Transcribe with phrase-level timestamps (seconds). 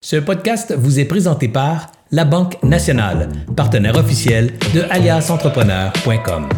[0.00, 6.48] Ce podcast vous est présenté par La Banque Nationale, partenaire officiel de aliasentrepreneur.com.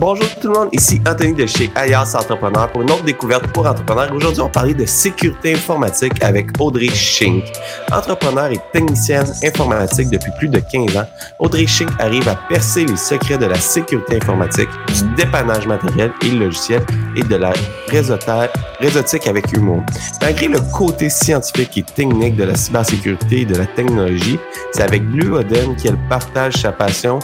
[0.00, 3.66] Bonjour tout le monde, ici Anthony de chez Alias Entrepreneur pour une autre découverte pour
[3.66, 4.14] entrepreneurs.
[4.14, 7.42] Aujourd'hui, on parler de sécurité informatique avec Audrey Schink.
[7.90, 11.06] Entrepreneur et technicienne informatique depuis plus de 15 ans,
[11.40, 16.30] Audrey Schink arrive à percer les secrets de la sécurité informatique, du dépannage matériel et
[16.30, 16.82] logiciel
[17.16, 17.52] et de la
[17.88, 19.82] réseautique avec humour.
[20.22, 24.38] Malgré le côté scientifique et technique de la cybersécurité et de la technologie,
[24.70, 27.18] c'est avec Blue Oden qu'elle partage sa passion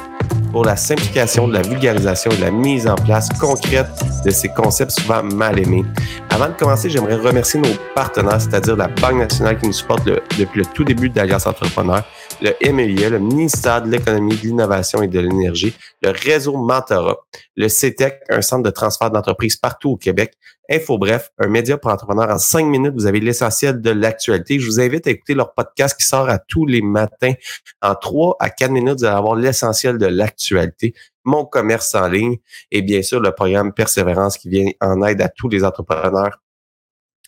[0.52, 3.88] pour la simplification, de la vulgarisation et de la mise en place concrète
[4.24, 5.84] de ces concepts souvent mal aimés.
[6.30, 10.60] Avant de commencer, j'aimerais remercier nos partenaires, c'est-à-dire la Banque nationale qui nous supporte depuis
[10.60, 12.04] le tout début d'Alliance Entrepreneur,
[12.40, 17.18] le MIA, le ministère de l'Économie, de l'Innovation et de l'Énergie, le réseau Mentorat,
[17.56, 20.34] le CETEC, un centre de transfert d'entreprises partout au Québec,
[20.70, 22.30] Info Bref, un média pour entrepreneurs.
[22.30, 24.58] En cinq minutes, vous avez l'essentiel de l'actualité.
[24.58, 27.34] Je vous invite à écouter leur podcast qui sort à tous les matins.
[27.82, 32.36] En trois à quatre minutes, vous allez avoir l'essentiel de l'actualité, mon commerce en ligne
[32.70, 36.40] et bien sûr le programme Persévérance qui vient en aide à tous les entrepreneurs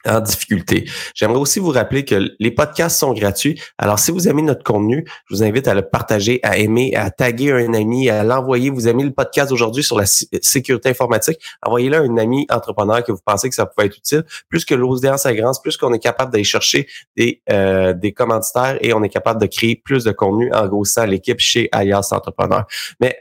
[0.06, 0.88] en difficulté.
[1.14, 3.60] J'aimerais aussi vous rappeler que les podcasts sont gratuits.
[3.78, 7.10] Alors, si vous aimez notre contenu, je vous invite à le partager, à aimer, à
[7.10, 8.70] taguer un ami, à l'envoyer.
[8.70, 13.12] Vous aimez le podcast aujourd'hui sur la sécurité informatique, envoyez-le à un ami entrepreneur que
[13.12, 14.24] vous pensez que ça pourrait être utile.
[14.48, 18.92] Plus que l'audience agrandisse, plus qu'on est capable d'aller chercher des, euh, des commanditaires et
[18.92, 22.64] on est capable de créer plus de contenu en grossant l'équipe chez Alias Entrepreneur.
[23.00, 23.18] Mais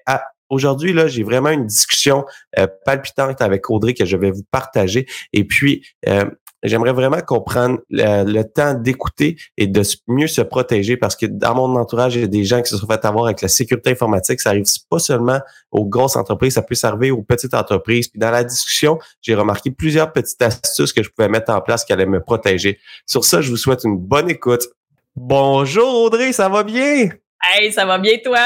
[0.50, 2.26] Aujourd'hui, là, j'ai vraiment une discussion
[2.60, 5.08] euh, palpitante avec Audrey que je vais vous partager.
[5.34, 6.26] Et puis, euh,
[6.66, 11.56] J'aimerais vraiment qu'on prenne le, temps d'écouter et de mieux se protéger parce que dans
[11.56, 13.92] mon entourage, il y a des gens qui se sont fait avoir avec la sécurité
[13.92, 14.42] informatique.
[14.42, 15.40] Ça arrive pas seulement
[15.72, 18.08] aux grosses entreprises, ça peut servir aux petites entreprises.
[18.08, 21.86] Puis dans la discussion, j'ai remarqué plusieurs petites astuces que je pouvais mettre en place
[21.86, 22.80] qui allaient me protéger.
[23.06, 24.64] Sur ça, je vous souhaite une bonne écoute.
[25.16, 27.10] Bonjour Audrey, ça va bien?
[27.42, 28.40] Hey, ça va bien toi?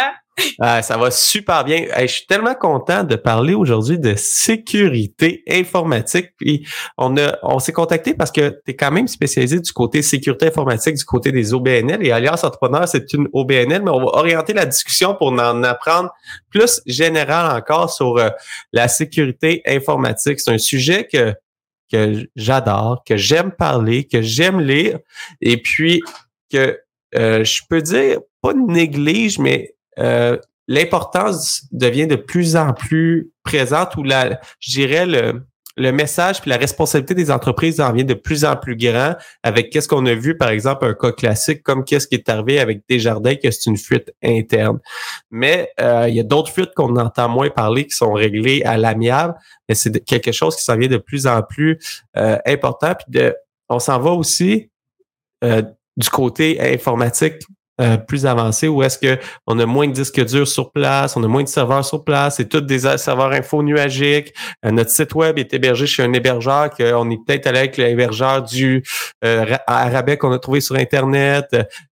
[0.59, 1.85] Ah, ça va super bien.
[1.99, 6.31] je suis tellement content de parler aujourd'hui de sécurité informatique.
[6.37, 6.67] Puis
[6.97, 10.47] on a, on s'est contacté parce que tu es quand même spécialisé du côté sécurité
[10.47, 12.05] informatique, du côté des OBNL.
[12.05, 16.11] Et Alliance Entrepreneur, c'est une OBNL, mais on va orienter la discussion pour en apprendre
[16.49, 18.29] plus général encore sur euh,
[18.73, 20.39] la sécurité informatique.
[20.39, 21.33] C'est un sujet que
[21.91, 24.99] que j'adore, que j'aime parler, que j'aime lire,
[25.41, 26.01] et puis
[26.51, 26.79] que
[27.15, 30.37] euh, je peux dire pas néglige, mais euh,
[30.67, 35.43] l'importance devient de plus en plus présente ou la, je dirais le,
[35.77, 39.71] le message puis la responsabilité des entreprises en vient de plus en plus grand avec
[39.71, 42.83] qu'est-ce qu'on a vu par exemple un cas classique comme qu'est-ce qui est arrivé avec
[42.87, 44.79] Desjardins que c'est une fuite interne.
[45.31, 48.77] Mais euh, il y a d'autres fuites qu'on entend moins parler qui sont réglées à
[48.77, 49.35] l'amiable,
[49.67, 51.79] mais c'est quelque chose qui s'en vient de plus en plus
[52.17, 53.35] euh, important puis de
[53.69, 54.69] on s'en va aussi
[55.41, 57.43] du côté informatique
[57.79, 59.17] euh, plus avancé où est-ce que
[59.47, 62.37] on a moins de disques durs sur place, on a moins de serveurs sur place,
[62.37, 64.33] c'est tous des serveurs info nuagiques.
[64.65, 68.43] Euh, notre site web est hébergé chez un hébergeur qu'on est peut-être allé avec l'hébergeur
[68.43, 68.83] du
[69.23, 71.45] euh, Arabais qu'on a trouvé sur internet.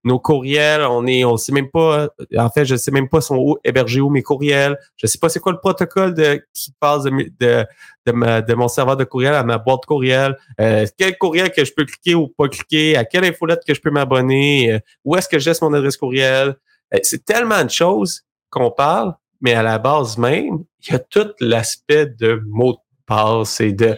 [0.03, 2.09] nos courriels, on est, on sait même pas.
[2.37, 4.77] En fait, je sais même pas sont où, hébergés où mes courriels.
[4.97, 7.65] Je sais pas c'est quoi le protocole de qui passe de de,
[8.11, 12.15] mon serveur de courriel à ma boîte courriel, euh, quel courriel que je peux cliquer
[12.15, 15.49] ou pas cliquer, à quelle infolette que je peux m'abonner, euh, où est-ce que je
[15.49, 16.55] laisse mon adresse courriel.
[16.93, 20.99] Euh, c'est tellement de choses qu'on parle, mais à la base même, il y a
[20.99, 23.97] tout l'aspect de mots de passe et de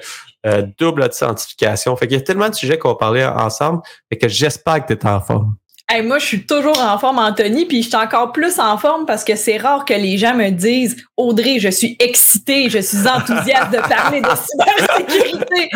[0.77, 1.95] double authentification.
[1.97, 4.99] Fait qu'il y a tellement de sujets qu'on parler ensemble et que j'espère que tu
[4.99, 5.55] es en forme
[6.03, 9.23] moi, je suis toujours en forme, Anthony, puis je suis encore plus en forme parce
[9.23, 13.71] que c'est rare que les gens me disent Audrey, je suis excitée, je suis enthousiaste
[13.71, 14.29] de parler de
[15.07, 15.69] cybersécurité.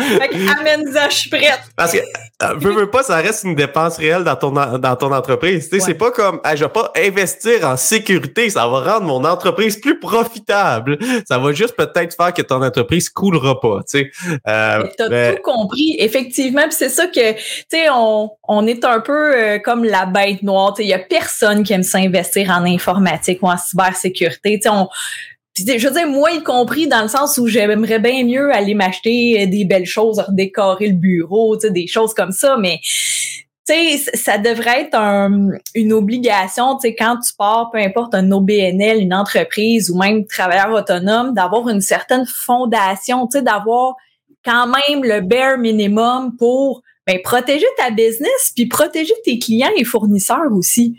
[0.58, 1.60] amène ça, je suis prête.
[1.76, 1.98] Parce que,
[2.54, 5.68] veux, veux pas, ça reste une dépense réelle dans ton, dans ton entreprise.
[5.68, 9.24] Tu sais, c'est pas comme, je vais pas investir en sécurité, ça va rendre mon
[9.24, 10.98] entreprise plus profitable.
[11.26, 14.10] Ça va juste peut-être faire que ton entreprise coulera pas, tu sais.
[14.46, 16.62] Euh, T'as tout compris, effectivement.
[16.62, 20.42] Puis c'est ça que, tu sais, on, on est un peu euh, comme la bête
[20.42, 20.74] noire.
[20.78, 24.60] Il y a personne qui aime s'investir en informatique ou en cybersécurité.
[24.66, 24.88] On,
[25.56, 29.46] je veux dire, moi y compris, dans le sens où j'aimerais bien mieux aller m'acheter
[29.46, 32.80] des belles choses, redécorer le bureau, des choses comme ça, mais
[33.64, 34.96] sais, ça devrait être
[35.74, 40.26] une obligation, tu sais, quand tu pars, peu importe un OBNL, une entreprise ou même
[40.26, 43.94] travailleur autonome, d'avoir une certaine fondation, tu sais, d'avoir
[44.44, 49.84] quand même le bare minimum pour ben, protéger ta business puis protéger tes clients et
[49.84, 50.96] fournisseurs aussi.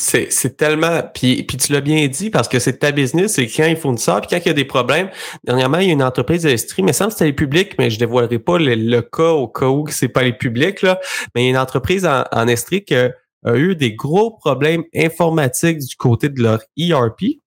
[0.00, 1.02] C'est tellement.
[1.12, 4.20] Puis, puis tu l'as bien dit parce que c'est ta business, c'est quand font ça.
[4.20, 5.10] Puis quand il y a des problèmes,
[5.44, 7.90] dernièrement, il y a une entreprise de l'Estrie, mais ça me c'était les publics, mais
[7.90, 11.00] je ne dévoilerai pas le, cas au cas où c'est pas les publics, là.
[11.34, 13.10] Mais il y a une entreprise en, en Estrie qui a
[13.54, 17.40] eu des gros problèmes informatiques du côté de leur ERP.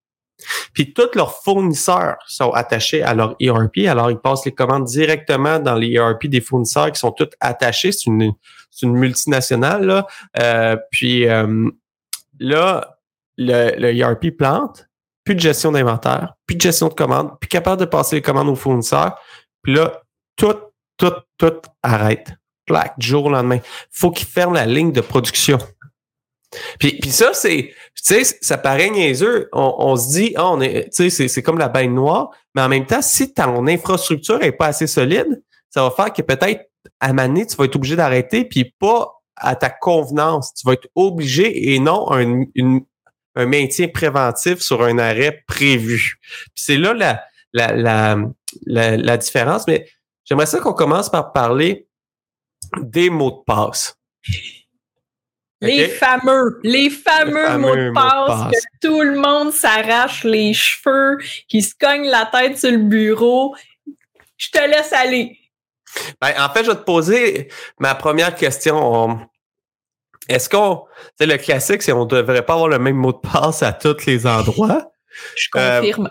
[0.74, 5.58] Puis tous leurs fournisseurs sont attachés à leur ERP, alors ils passent les commandes directement
[5.58, 7.92] dans les ERP des fournisseurs qui sont tous attachés.
[7.92, 8.32] C'est une,
[8.82, 9.86] une multinationale.
[9.86, 10.06] Là.
[10.38, 11.70] Euh, puis euh,
[12.42, 12.98] là,
[13.36, 14.86] le, le ERP plante,
[15.24, 18.48] plus de gestion d'inventaire, plus de gestion de commandes, plus capable de passer les commandes
[18.48, 19.18] aux fournisseurs.
[19.62, 20.02] Puis là,
[20.36, 20.56] tout,
[20.96, 22.32] tout, tout arrête.
[22.66, 23.58] Clac, du jour au lendemain.
[23.90, 25.58] faut qu'ils ferment la ligne de production.
[26.78, 29.48] Puis, puis ça, c'est, tu sais, ça paraît niaiseux.
[29.52, 32.30] On, on se dit, ah, on est, tu sais, c'est comme la baine noire.
[32.54, 36.22] Mais en même temps, si ton infrastructure est pas assez solide, ça va faire que
[36.22, 36.68] peut-être
[37.00, 40.54] à Mané, tu vas être obligé d'arrêter, puis pas à ta convenance.
[40.54, 42.44] Tu vas être obligé et non un,
[43.34, 46.18] un maintien préventif sur un arrêt prévu.
[46.54, 48.16] C'est là la, la, la,
[48.66, 49.66] la, la différence.
[49.66, 49.88] Mais
[50.24, 51.88] j'aimerais ça qu'on commence par parler
[52.80, 53.98] des mots de passe.
[55.60, 61.62] Les fameux, les fameux, mots, de passe, que tout le monde s'arrache les cheveux, qui
[61.62, 63.54] se cogne la tête sur le bureau.
[64.36, 65.38] Je te laisse aller.
[66.20, 67.48] Ben, en fait, je vais te poser
[67.78, 69.20] ma première question.
[70.28, 70.84] Est-ce qu'on,
[71.18, 74.06] c'est le classique, c'est on devrait pas avoir le même mot de passe à tous
[74.06, 74.92] les endroits?
[75.36, 76.06] Je confirme.
[76.06, 76.10] Euh,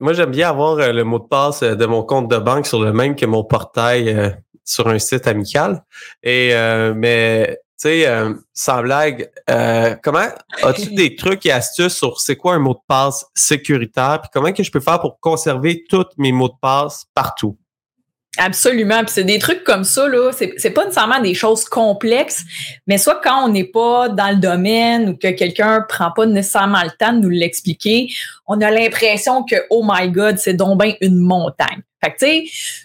[0.00, 2.66] moi, j'aime bien avoir euh, le mot de passe euh, de mon compte de banque
[2.66, 5.84] sur le même que mon portail sur un site amical.
[6.22, 6.54] Et
[6.94, 10.28] mais tu sais, euh, sans blague, euh, comment
[10.62, 14.52] as-tu des trucs et astuces sur c'est quoi un mot de passe sécuritaire, puis comment
[14.52, 17.58] que je peux faire pour conserver tous mes mots de passe partout?
[18.38, 19.00] Absolument.
[19.04, 20.30] Puis c'est des trucs comme ça, là.
[20.32, 22.44] C'est, pas nécessairement des choses complexes,
[22.86, 26.82] mais soit quand on n'est pas dans le domaine ou que quelqu'un prend pas nécessairement
[26.82, 28.08] le temps de nous l'expliquer,
[28.46, 31.82] on a l'impression que, oh my God, c'est donc une montagne.
[32.02, 32.44] Fait que, tu sais,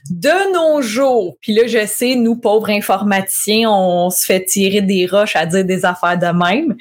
[0.09, 5.07] de nos jours, puis là, je sais, nous, pauvres informaticiens, on se fait tirer des
[5.07, 6.75] roches à dire des affaires de même.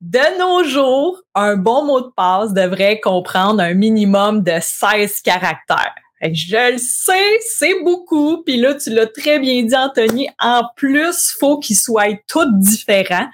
[0.00, 5.94] De nos jours, un bon mot de passe devrait comprendre un minimum de 16 caractères.
[6.22, 8.42] Je le sais, c'est beaucoup.
[8.42, 10.28] Puis là, tu l'as très bien dit, Anthony.
[10.38, 13.28] En plus, faut qu'ils soient tous différents.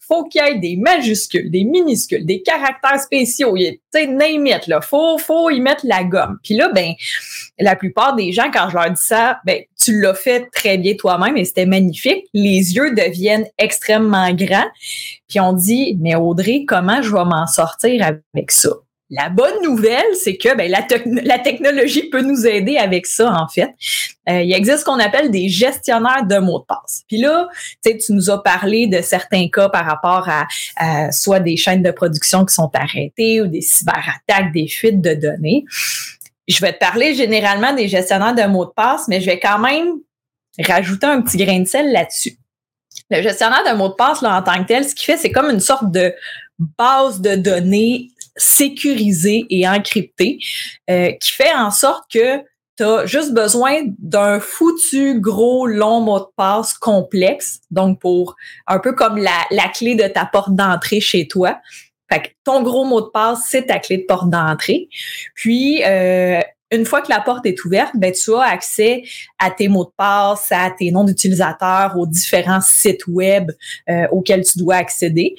[0.00, 3.56] Faut qu'il y ait des majuscules, des minuscules, des caractères spéciaux.
[3.56, 4.06] Tu sais,
[4.66, 4.80] là.
[4.80, 6.38] Faut, faut y mettre la gomme.
[6.42, 6.92] Puis là, ben,
[7.58, 10.94] la plupart des gens, quand je leur dis ça, ben, tu l'as fait très bien
[10.94, 12.26] toi-même et c'était magnifique.
[12.34, 14.68] Les yeux deviennent extrêmement grands.
[15.28, 18.70] Puis on dit, mais Audrey, comment je vais m'en sortir avec ça?
[19.14, 23.68] La bonne nouvelle, c'est que ben, la, technologie peut nous aider avec ça, en fait.
[24.26, 27.02] Euh, il existe ce qu'on appelle des gestionnaires de mots de passe.
[27.08, 27.46] Puis là,
[27.84, 32.46] tu nous as parlé de certains cas par rapport à, soit des chaînes de production
[32.46, 35.66] qui sont arrêtées ou des cyberattaques, des fuites de données.
[36.48, 39.58] Je vais te parler généralement des gestionnaires de mots de passe, mais je vais quand
[39.58, 39.88] même
[40.58, 42.38] rajouter un petit grain de sel là-dessus.
[43.10, 45.30] Le gestionnaire de mots de passe, là, en tant que tel, ce qu'il fait, c'est
[45.30, 46.14] comme une sorte de
[46.78, 50.38] base de données sécurisé et encrypté
[50.90, 52.38] euh, qui fait en sorte que
[52.76, 58.36] tu as juste besoin d'un foutu gros long mot de passe complexe, donc pour
[58.66, 61.60] un peu comme la, la clé de ta porte d'entrée chez toi.
[62.10, 64.88] Fait que ton gros mot de passe, c'est ta clé de porte d'entrée.
[65.34, 66.40] Puis, euh,
[66.70, 69.02] une fois que la porte est ouverte, ben, tu as accès
[69.38, 73.50] à tes mots de passe, à tes noms d'utilisateurs, aux différents sites web
[73.88, 75.36] euh, auxquels tu dois accéder.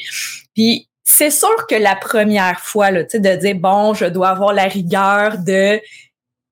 [0.54, 4.66] Puis, c'est sûr que la première fois, là, de dire, bon, je dois avoir la
[4.66, 5.80] rigueur de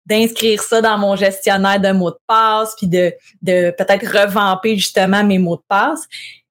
[0.08, 5.24] d'inscrire ça dans mon gestionnaire de mots de passe, puis de, de peut-être revamper justement
[5.24, 6.08] mes mots de passe.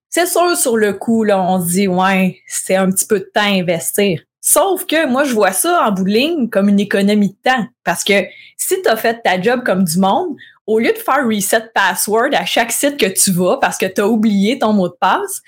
[0.09, 3.30] C'est sûr, sur le coup, là, on se dit, ouais, c'est un petit peu de
[3.35, 4.23] temps à investir.
[4.40, 6.07] Sauf que moi, je vois ça en bout
[6.50, 7.66] comme une économie de temps.
[7.85, 8.25] Parce que
[8.57, 10.35] si tu as fait ta job comme du monde,
[10.66, 14.00] au lieu de faire reset password à chaque site que tu vas parce que tu
[14.00, 15.42] as oublié ton mot de passe,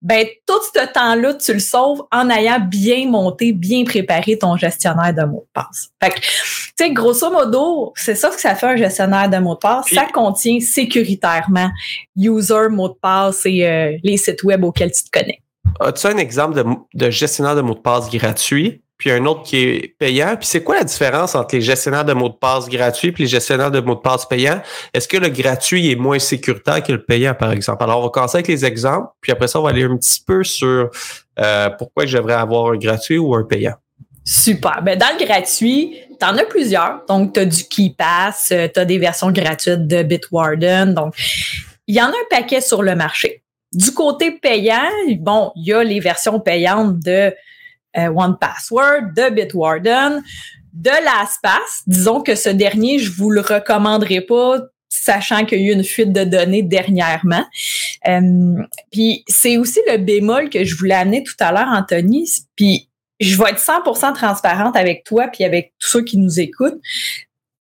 [0.00, 5.12] ben tout ce temps-là, tu le sauves en ayant bien monté, bien préparé ton gestionnaire
[5.12, 5.90] de mots de passe.
[6.02, 9.54] Fait que, tu sais, grosso modo, c'est ça que ça fait un gestionnaire de mots
[9.54, 9.86] de passe.
[9.92, 11.70] ça contient sécuritairement
[12.16, 15.42] user, mot de passe et euh, les sites web auxquels tu te connais.
[15.80, 16.64] As-tu un exemple de,
[16.94, 18.80] de gestionnaire de mots de passe gratuit?
[18.98, 20.36] Puis un autre qui est payant.
[20.36, 23.26] Puis c'est quoi la différence entre les gestionnaires de mots de passe gratuits et les
[23.28, 24.60] gestionnaires de mots de passe payants?
[24.92, 27.82] Est-ce que le gratuit est moins sécuritaire que le payant, par exemple?
[27.84, 30.20] Alors, on va commencer avec les exemples, puis après ça, on va aller un petit
[30.26, 30.90] peu sur
[31.38, 33.74] euh, pourquoi je devrais avoir un gratuit ou un payant.
[34.24, 34.82] Super.
[34.82, 37.02] Ben, dans le gratuit, tu en as plusieurs.
[37.08, 40.92] Donc, tu as du KeyPass, euh, tu as des versions gratuites de Bitwarden.
[40.92, 41.14] Donc,
[41.86, 43.42] il y en a un paquet sur le marché.
[43.72, 44.88] du côté payant,
[45.18, 47.32] bon, il y a les versions payantes de
[47.98, 50.22] euh, One Password, de Bitwarden,
[50.72, 51.82] de LastPass.
[51.86, 55.84] Disons que ce dernier, je vous le recommanderais pas sachant qu'il y a eu une
[55.84, 57.44] fuite de données dernièrement.
[58.06, 62.30] Euh, puis c'est aussi le bémol que je voulais amener tout à l'heure, Anthony.
[62.56, 62.88] Puis
[63.20, 66.80] je vais être 100% transparente avec toi puis avec tous ceux qui nous écoutent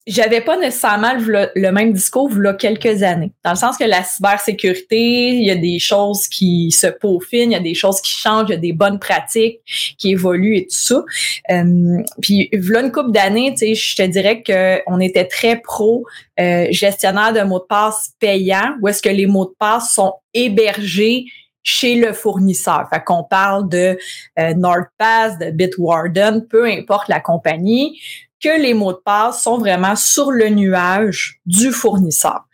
[0.08, 3.34] j'avais pas nécessairement le, même discours il y a quelques années.
[3.44, 7.56] Dans le sens que la cybersécurité, il y a des choses qui se peaufinent, il
[7.56, 9.60] y a des choses qui changent, il y a des bonnes pratiques
[9.98, 11.04] qui évoluent et tout ça.
[11.52, 15.60] Euh, puis là une couple d'années, tu sais, je te dirais que on était très
[15.60, 16.06] pro
[16.40, 20.14] euh, gestionnaire de mots de passe payants, où est-ce que les mots de passe sont
[20.34, 21.26] hébergés
[21.64, 22.88] chez le fournisseur.
[22.90, 23.98] Fait qu'on parle de
[24.40, 28.00] euh, NordPass, de Bitwarden, peu importe la compagnie
[28.42, 32.46] que les mots de passe sont vraiment sur le nuage du fournisseur.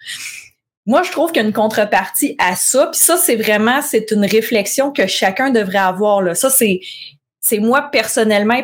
[0.85, 2.87] Moi, je trouve qu'il y a une contrepartie à ça.
[2.87, 6.35] Puis ça, c'est vraiment, c'est une réflexion que chacun devrait avoir.
[6.35, 6.81] Ça, c'est,
[7.39, 8.61] c'est moi personnellement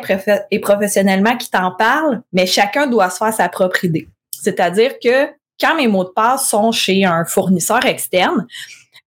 [0.50, 4.08] et, professionnellement qui t'en parle, mais chacun doit se faire sa propre idée.
[4.42, 5.28] C'est-à-dire que
[5.60, 8.46] quand mes mots de passe sont chez un fournisseur externe,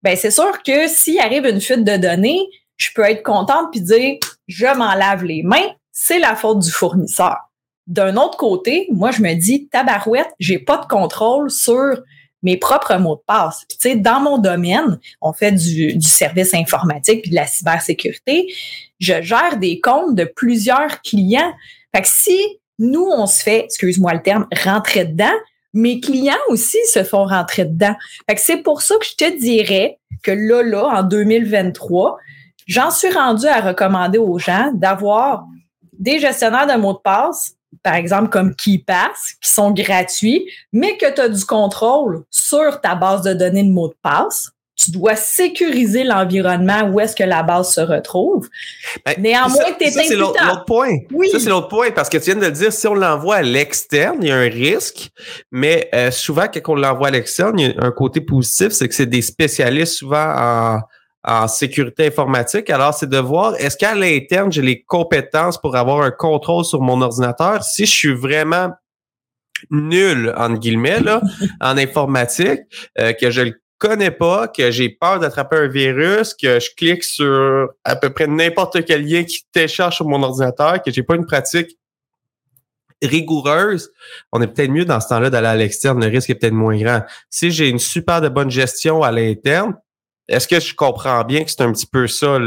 [0.04, 2.42] ben c'est sûr que s'il arrive une fuite de données,
[2.78, 4.18] je peux être contente puis dire
[4.48, 7.38] je m'en lave les mains, c'est la faute du fournisseur.
[7.88, 12.02] D'un autre côté, moi, je me dis, tabarouette, j'ai pas de contrôle sur
[12.42, 13.66] mes propres mots de passe.
[13.70, 18.54] tu sais, dans mon domaine, on fait du, du service informatique puis de la cybersécurité.
[19.00, 21.54] Je gère des comptes de plusieurs clients.
[21.96, 22.38] Fait que si
[22.80, 25.34] nous, on se fait, excuse-moi le terme, rentrer dedans,
[25.74, 27.96] mes clients aussi se font rentrer dedans.
[28.30, 32.18] Fait que c'est pour ça que je te dirais que là, là, en 2023,
[32.68, 35.46] j'en suis rendu à recommander aux gens d'avoir
[35.98, 41.12] des gestionnaires de mots de passe par exemple, comme KeyPass, qui sont gratuits, mais que
[41.14, 44.50] tu as du contrôle sur ta base de données de mots de passe.
[44.76, 48.50] Tu dois sécuriser l'environnement où est-ce que la base se retrouve.
[49.06, 50.98] Ben, Néanmoins, tu es Ça, c'est l'autre point.
[51.12, 51.30] Oui.
[51.30, 53.42] Ça, c'est l'autre point, parce que tu viens de le dire, si on l'envoie à
[53.44, 55.12] l'externe, il y a un risque,
[55.52, 58.88] mais euh, souvent, quand on l'envoie à l'externe, il y a un côté positif, c'est
[58.88, 60.80] que c'est des spécialistes souvent en
[61.24, 62.70] en sécurité informatique.
[62.70, 66.82] Alors, c'est de voir, est-ce qu'à l'interne, j'ai les compétences pour avoir un contrôle sur
[66.82, 67.64] mon ordinateur?
[67.64, 68.72] Si je suis vraiment
[69.72, 71.22] nul, entre guillemets, là,
[71.62, 72.62] en informatique,
[73.00, 77.04] euh, que je le connais pas, que j'ai peur d'attraper un virus, que je clique
[77.04, 81.16] sur à peu près n'importe quel lien qui télécharge sur mon ordinateur, que j'ai pas
[81.16, 81.78] une pratique
[83.02, 83.92] rigoureuse,
[84.32, 86.78] on est peut-être mieux dans ce temps-là d'aller à l'externe, le risque est peut-être moins
[86.78, 87.04] grand.
[87.30, 89.76] Si j'ai une super de bonne gestion à l'interne,
[90.28, 92.40] est-ce que je comprends bien que c'est un petit peu ça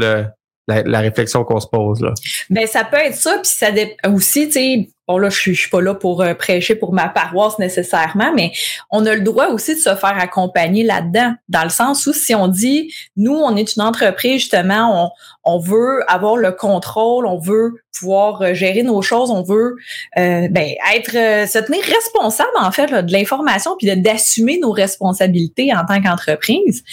[0.67, 2.13] la, réflexion qu'on se pose là?
[2.49, 3.67] Ben ça peut être ça, puis ça
[4.09, 7.07] aussi, tu sais, bon là, je suis, suis pas là pour euh, prêcher pour ma
[7.07, 8.51] paroisse nécessairement, mais
[8.91, 12.35] on a le droit aussi de se faire accompagner là-dedans, dans le sens où si
[12.35, 15.05] on dit, nous, on est une entreprise, justement,
[15.45, 19.75] on, on veut avoir le contrôle, on veut pouvoir euh, gérer nos choses, on veut
[20.17, 25.85] euh, ben, être se tenir responsable en fait de l'information puis d'assumer nos responsabilités en
[25.85, 26.83] tant qu'entreprise.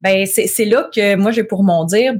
[0.00, 2.14] Ben c'est là que moi j'ai pour mon dire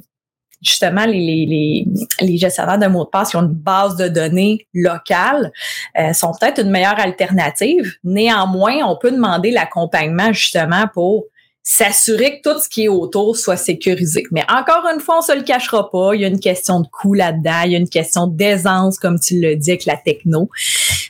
[0.62, 1.86] justement les, les,
[2.20, 5.52] les, gestionnaires de mots de passe qui ont une base de données locale
[5.98, 7.94] euh, sont peut-être une meilleure alternative.
[8.04, 11.24] Néanmoins, on peut demander l'accompagnement justement pour
[11.62, 14.24] s'assurer que tout ce qui est autour soit sécurisé.
[14.32, 16.14] Mais encore une fois, on se le cachera pas.
[16.14, 17.62] Il y a une question de coût là-dedans.
[17.66, 20.48] Il y a une question d'aisance, comme tu le dis avec la techno.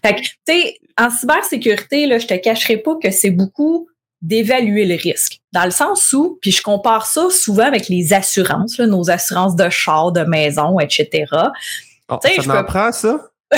[0.02, 3.88] Fait que, tu sais, en cybersécurité, là, je te cacherai pas que c'est beaucoup
[4.22, 5.40] d'évaluer le risque.
[5.52, 9.56] Dans le sens où, puis je compare ça souvent avec les assurances, là, nos assurances
[9.56, 11.24] de char, de maison, etc.
[12.08, 13.26] Oh, ça je prend, ça?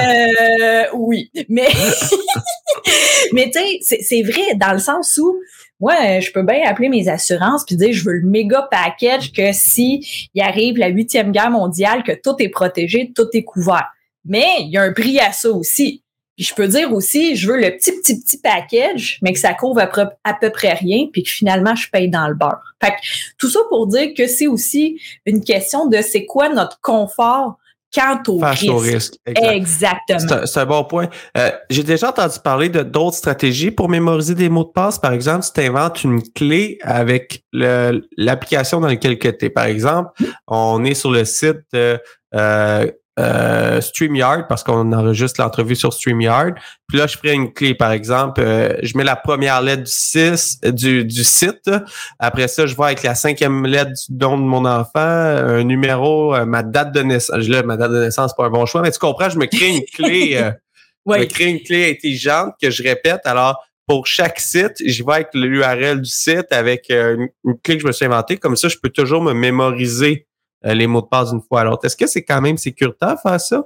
[0.00, 1.68] euh, oui, mais
[3.32, 5.40] mais tu sais, c'est vrai dans le sens où
[5.80, 9.52] moi, je peux bien appeler mes assurances puis dire je veux le méga package que
[9.52, 13.88] si il arrive la huitième guerre mondiale que tout est protégé, tout est couvert.
[14.24, 16.03] Mais il y a un prix à ça aussi.
[16.36, 19.54] Puis je peux dire aussi, je veux le petit, petit, petit package, mais que ça
[19.54, 22.74] couvre à, peu près rien, puis que finalement, je paye dans le beurre.
[22.82, 22.96] Fait que
[23.38, 27.56] tout ça pour dire que c'est aussi une question de c'est quoi notre confort
[27.94, 29.14] quant au Face risque.
[29.26, 30.46] Exactement.
[30.46, 31.08] C'est un, bon point.
[31.36, 34.98] Euh, j'ai déjà entendu parler de d'autres stratégies pour mémoriser des mots de passe.
[34.98, 39.50] Par exemple, si tu inventes une clé avec l'application dans laquelle tu es.
[39.50, 40.10] Par exemple,
[40.48, 42.00] on est sur le site de
[42.34, 46.54] euh, euh, StreamYard parce qu'on enregistre l'entrevue sur StreamYard.
[46.88, 49.90] Puis là, je ferai une clé, par exemple, euh, je mets la première lettre du,
[49.90, 51.70] 6, du, du site.
[52.18, 56.34] Après ça, je vois avec la cinquième lettre du nom de mon enfant, un numéro,
[56.34, 57.46] euh, ma date de naissance.
[57.46, 59.46] Là, ma date de naissance, c'est pas un bon choix, mais tu comprends, je me
[59.46, 60.52] crée une clé,
[61.06, 63.20] je me crée une clé intelligente que je répète.
[63.24, 67.76] Alors, pour chaque site, j'y vais avec l'URL du site, avec euh, une, une, clé
[67.76, 68.38] que je me suis inventée.
[68.38, 70.33] Comme ça, je peux toujours me mémoriser euh,
[70.64, 71.84] les mots de passe d'une fois à l'autre.
[71.84, 73.64] Est-ce que c'est quand même sécuritaire faire ça?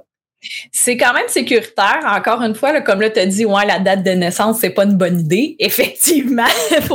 [0.71, 1.99] C'est quand même sécuritaire.
[2.05, 4.85] Encore une fois, comme là, tu as dit, ouais, la date de naissance, c'est pas
[4.85, 5.55] une bonne idée.
[5.59, 6.45] Effectivement,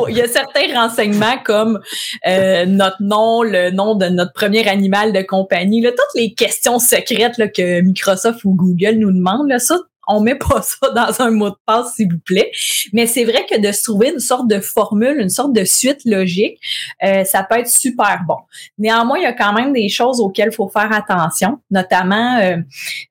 [0.09, 1.81] il y a certains renseignements comme
[2.27, 7.37] euh, notre nom, le nom de notre premier animal de compagnie, toutes les questions secrètes
[7.55, 11.57] que Microsoft ou Google nous demandent, ça, on met pas ça dans un mot de
[11.67, 12.51] passe, s'il vous plaît.
[12.93, 16.01] Mais c'est vrai que de se trouver une sorte de formule, une sorte de suite
[16.05, 16.59] logique,
[17.03, 18.37] euh, ça peut être super bon.
[18.79, 22.57] Néanmoins, il y a quand même des choses auxquelles il faut faire attention, notamment euh,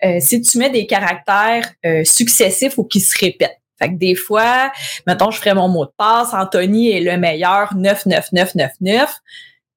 [0.03, 1.69] euh, si tu mets des caractères
[2.03, 3.59] successifs ou qui se répètent.
[3.79, 4.71] Fait que des fois,
[5.07, 9.13] mettons, je ferais mon mot de passe, Anthony est le meilleur 99999,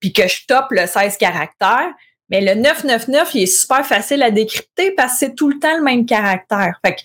[0.01, 1.93] puis que je top le 16 caractères,
[2.31, 5.77] mais le 999, il est super facile à décrypter parce que c'est tout le temps
[5.77, 6.79] le même caractère.
[6.85, 7.01] Fait que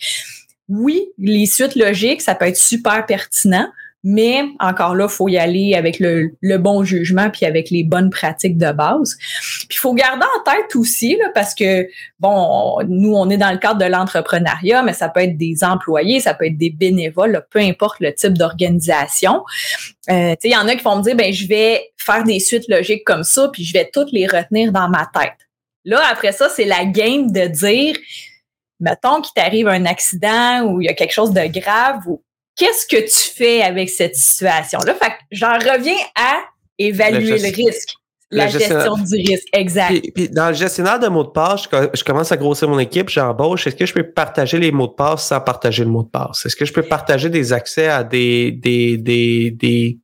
[0.70, 3.70] oui, les suites logiques, ça peut être super pertinent,
[4.03, 8.10] mais encore là, il faut y aller avec le, bon jugement puis avec les bonnes
[8.10, 9.15] pratiques de base.
[9.70, 11.88] Puis il faut garder en tête aussi, là, parce que,
[12.20, 16.20] bon, nous, on est dans le cadre de l'entrepreneuriat, mais ça peut être des employés,
[16.20, 19.43] ça peut être des bénévoles, peu importe le type d'organisation.
[20.10, 22.67] Euh, il y en a qui vont me dire, ben je vais faire des suites
[22.67, 25.38] logiques comme ça, puis je vais toutes les retenir dans ma tête.
[25.86, 27.96] Là, après ça, c'est la game de dire,
[28.79, 32.22] mettons qu'il t'arrive un accident ou il y a quelque chose de grave ou
[32.55, 34.96] qu'est-ce que tu fais avec cette situation-là?
[34.96, 36.41] Fait j'en reviens à
[36.77, 37.96] évaluer le, risque.
[38.31, 40.05] La gestion du risque, exact.
[40.15, 43.67] Puis, dans le gestionnaire de mots de passe, je, commence à grossir mon équipe, j'embauche.
[43.67, 46.46] Est-ce que je peux partager les mots de passe sans partager le mot de passe?
[46.46, 50.00] Est-ce que je peux partager des accès à des, des, des, des,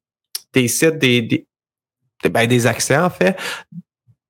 [0.54, 1.48] des sites, des, des,
[2.30, 3.38] ben, des accès en fait,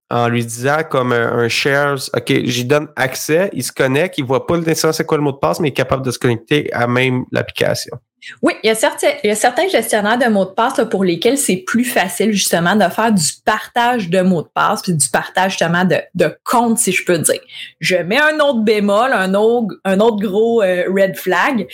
[0.10, 4.48] en lui disant comme un, shares, OK, j'y donne accès, il se connecte, il voit
[4.48, 6.72] pas nécessairement c'est quoi le mot de passe, mais il est capable de se connecter
[6.74, 7.98] à même l'application.
[8.42, 12.32] Oui, il y, a certains, gestionnaires de mots de passe pour lesquels c'est plus facile
[12.32, 16.38] justement de faire du partage de mots de passe puis du partage justement de, de
[16.44, 17.40] compte, si je peux dire.
[17.80, 21.68] Je mets un autre bémol, un autre, un autre gros euh, red flag,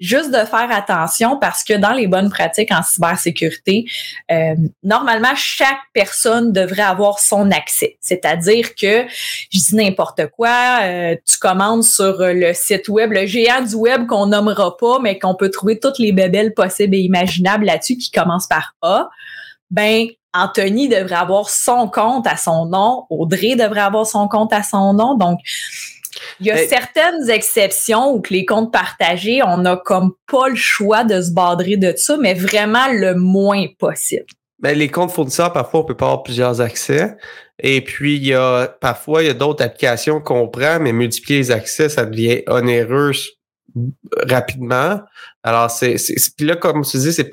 [0.00, 3.84] juste de faire attention parce que dans les bonnes pratiques en cybersécurité,
[4.30, 7.96] euh, normalement, chaque personne devrait avoir son accès.
[8.00, 9.06] C'est-à-dire que,
[9.50, 14.06] je dis n'importe quoi, euh, tu commandes sur le site web, le géant du web
[14.06, 18.10] qu'on nommera pas, mais qu'on peut trouver toutes les bébelles possibles et imaginables là-dessus qui
[18.10, 19.08] commencent par A,
[19.70, 24.62] ben Anthony devrait avoir son compte à son nom, Audrey devrait avoir son compte à
[24.62, 25.16] son nom.
[25.16, 25.40] Donc,
[26.40, 30.56] il y a certaines exceptions où que les comptes partagés, on n'a comme pas le
[30.56, 34.26] choix de se badrer de ça, mais vraiment le moins possible.
[34.58, 37.16] Ben, les comptes fournisseurs, parfois, on peut pas avoir plusieurs accès.
[37.62, 41.38] Et puis, il y a parfois, il y a d'autres applications qu'on prend, mais multiplier
[41.38, 43.12] les accès, ça devient onéreux
[44.28, 45.00] rapidement.
[45.42, 45.96] Alors, c'est,
[46.36, 47.30] puis là, comme tu dis, c'est,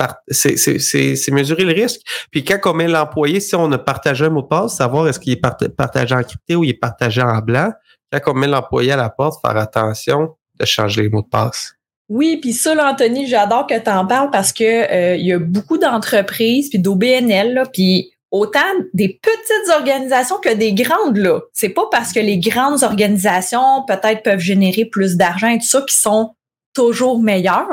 [0.58, 2.02] c'est, mesurer le risque.
[2.32, 5.20] Puis quand on met l'employé, si on a partagé un mot de passe, savoir est-ce
[5.20, 7.72] qu'il est partagé en crypté ou il est partagé en blanc.
[8.12, 11.74] Quand on met l'employé à la porte, faire attention de changer les mots de passe.
[12.10, 15.34] Oui, puis ça, là, Anthony, j'adore que tu en parles parce que euh, il y
[15.34, 18.60] a beaucoup d'entreprises, puis d'OBNL, puis autant
[18.94, 21.40] des petites organisations que des grandes là.
[21.54, 25.84] C'est pas parce que les grandes organisations peut-être peuvent générer plus d'argent et tout ça
[25.88, 26.34] qui sont
[26.74, 27.70] toujours meilleures.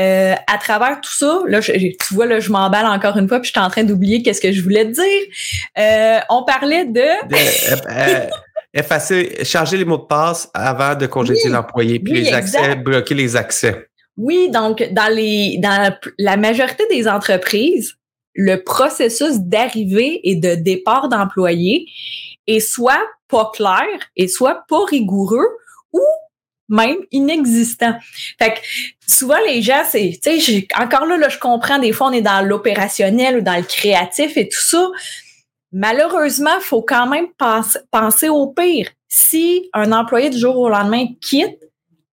[0.00, 3.46] Euh, à travers tout ça, là, tu vois, là, je m'emballe encore une fois, puis
[3.46, 5.22] je suis en train d'oublier qu'est-ce que je voulais te dire.
[5.78, 7.00] Euh, on parlait de...
[7.00, 8.26] Euh,
[8.74, 13.36] effacer, charger les mots de passe avant de congédier l'employé, puis les accès, bloquer les
[13.36, 13.86] accès.
[14.16, 17.94] Oui, donc dans les dans la majorité des entreprises,
[18.34, 21.86] le processus d'arrivée et de départ d'employés
[22.46, 25.48] est soit pas clair et soit pas rigoureux
[25.92, 26.00] ou
[26.68, 27.94] même inexistant.
[28.38, 28.58] Fait que
[29.06, 32.22] souvent les gens, c'est, tu sais, encore là, là, je comprends, des fois on est
[32.22, 34.90] dans l'opérationnel ou dans le créatif et tout ça.
[35.72, 37.28] Malheureusement, il faut quand même
[37.90, 38.90] penser au pire.
[39.08, 41.58] Si un employé du jour au lendemain quitte,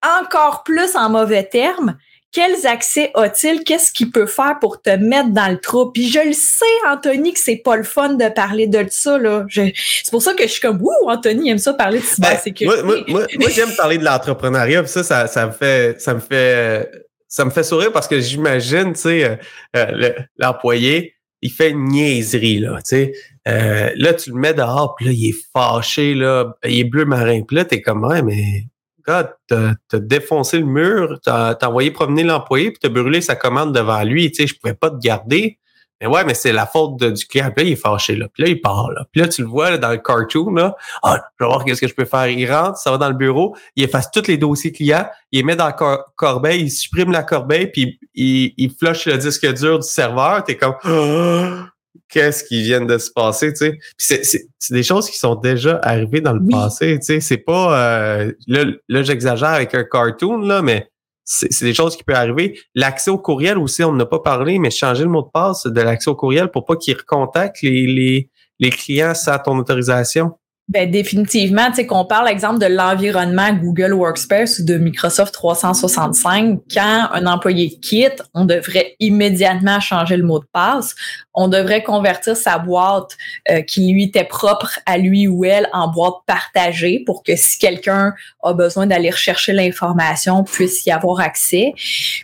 [0.04, 1.98] encore plus en mauvais termes,
[2.36, 3.64] quels accès a-t-il?
[3.64, 5.94] Qu'est-ce qu'il peut faire pour te mettre dans le trou?
[5.94, 9.18] Puis je le sais, Anthony, que c'est pas le fun de parler de ça.
[9.18, 9.46] Là.
[9.50, 12.84] c'est pour ça que je suis comme, ouh, Anthony aime ça parler de ben, cybersécurité.
[12.84, 14.86] moi, moi, moi, j'aime parler de l'entrepreneuriat.
[14.86, 16.92] Ça, ça, ça me fait, ça me fait,
[17.30, 19.36] ça me fait sourire parce que j'imagine, tu sais, euh,
[19.78, 23.14] euh, l'employé, il fait une niaiserie, là, tu sais.
[23.48, 27.06] Euh, là, tu le mets dehors, puis là, il est fâché, là, il est bleu
[27.06, 27.44] marin.
[27.48, 28.66] Puis là, t'es comme, ouais, mais
[29.08, 34.04] God, t'as défoncé le mur, t'as envoyé promener l'employé, puis t'as brûlé sa commande devant
[34.04, 34.32] lui.
[34.32, 35.60] Tu sais, je pouvais pas te garder.
[36.02, 37.52] Mais ouais, mais c'est la faute du client.
[37.56, 38.28] Puis là, il est fâché, là.
[38.34, 39.06] Puis là, il part, là.
[39.12, 40.76] Puis là, tu le vois dans le cartoon, là.
[41.04, 42.28] Ah, je vais voir qu'est-ce que je peux faire.
[42.28, 45.44] Il rentre, ça va dans le bureau, il efface tous les dossiers clients, il les
[45.44, 49.80] met dans la corbeille, il supprime la corbeille, puis il, il flush le disque dur
[49.80, 50.44] du serveur.
[50.44, 50.76] T'es comme...
[52.16, 54.22] qu'est-ce qui vient de se passer, tu sais.
[54.24, 57.20] c'est, des choses qui sont déjà arrivées dans le passé, tu sais.
[57.20, 57.78] C'est pas...
[57.78, 60.90] Euh, là, là j'exagère avec un cartoon, là, mais
[61.26, 62.58] c'est des choses qui peuvent arriver.
[62.74, 65.82] L'accès au courriel aussi, on n'a pas parlé, mais changer le mot de passe de
[65.82, 70.38] l'accès au courriel pour pas qu'ils recontactent les, les, les clients sans ton autorisation.
[70.68, 76.60] Ben définitivement, tu sais qu'on parle exemple de l'environnement Google Workspace ou de Microsoft 365,
[76.74, 80.96] quand un employé quitte, on devrait immédiatement changer le mot de passe.
[81.36, 83.16] On devrait convertir sa boîte
[83.52, 87.60] euh, qui lui était propre à lui ou elle en boîte partagée pour que si
[87.60, 91.74] quelqu'un a besoin d'aller rechercher l'information, puisse y avoir accès.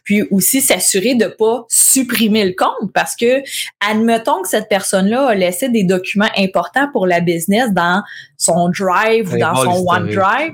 [0.04, 3.43] Puis aussi s'assurer de pas supprimer le compte parce que
[3.88, 8.01] admettons que cette personne-là a laissé des documents importants pour la business dans
[8.41, 10.54] son Drive ou dans son OneDrive.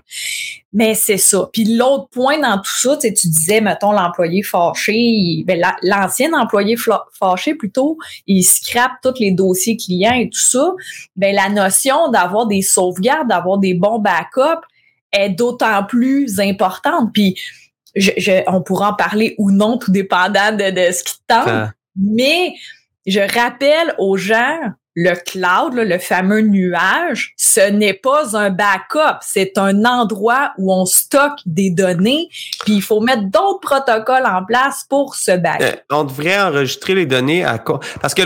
[0.74, 1.50] Mais c'est ça.
[1.54, 6.76] Puis l'autre point dans tout ça, tu disais, mettons, l'employé fâché, ben, l'ancien employé
[7.14, 7.98] fâché, plutôt,
[8.28, 10.74] il scrape tous les dossiers clients et tout ça.
[11.16, 14.68] Ben, la notion d'avoir des sauvegardes, d'avoir des bons backups
[15.14, 17.12] est d'autant plus importante.
[17.14, 17.40] Puis
[17.96, 21.72] je, on pourra en parler ou non, tout dépendant de, de ce qui tente.
[21.96, 22.54] Mais
[23.06, 24.60] je rappelle aux gens
[25.00, 30.86] le cloud, le fameux nuage, ce n'est pas un backup, c'est un endroit où on
[30.88, 32.30] stocke des données,
[32.66, 35.66] puis il faut mettre d'autres protocoles en place pour ce backup.
[35.66, 37.60] Euh, on devrait enregistrer les données à
[38.02, 38.24] parce que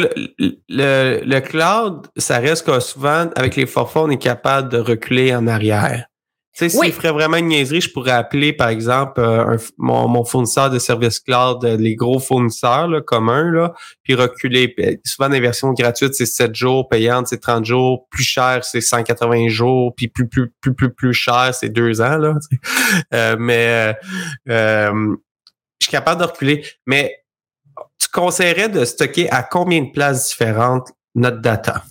[0.70, 6.06] le, cloud, ça reste souvent avec les forfaits, on est capable de reculer en arrière.
[6.54, 10.70] Tu sais, s'il ferait vraiment une niaiserie, je pourrais appeler, par exemple, euh, mon, fournisseur
[10.70, 14.76] de services cloud, euh, les gros fournisseurs là, communs, là, puis reculer.
[15.06, 19.48] Souvent, les versions gratuites, c'est 7 jours, payantes, c'est 30 jours, plus cher, c'est 180
[19.48, 22.18] jours, puis plus, plus, plus, plus, plus cher, c'est 2 ans.
[22.18, 22.36] Là,
[23.14, 23.96] euh, mais
[24.48, 25.16] je
[25.80, 26.66] suis capable de reculer.
[26.86, 27.24] Mais
[27.98, 31.84] tu conseillerais de stocker à combien de places différentes notre data?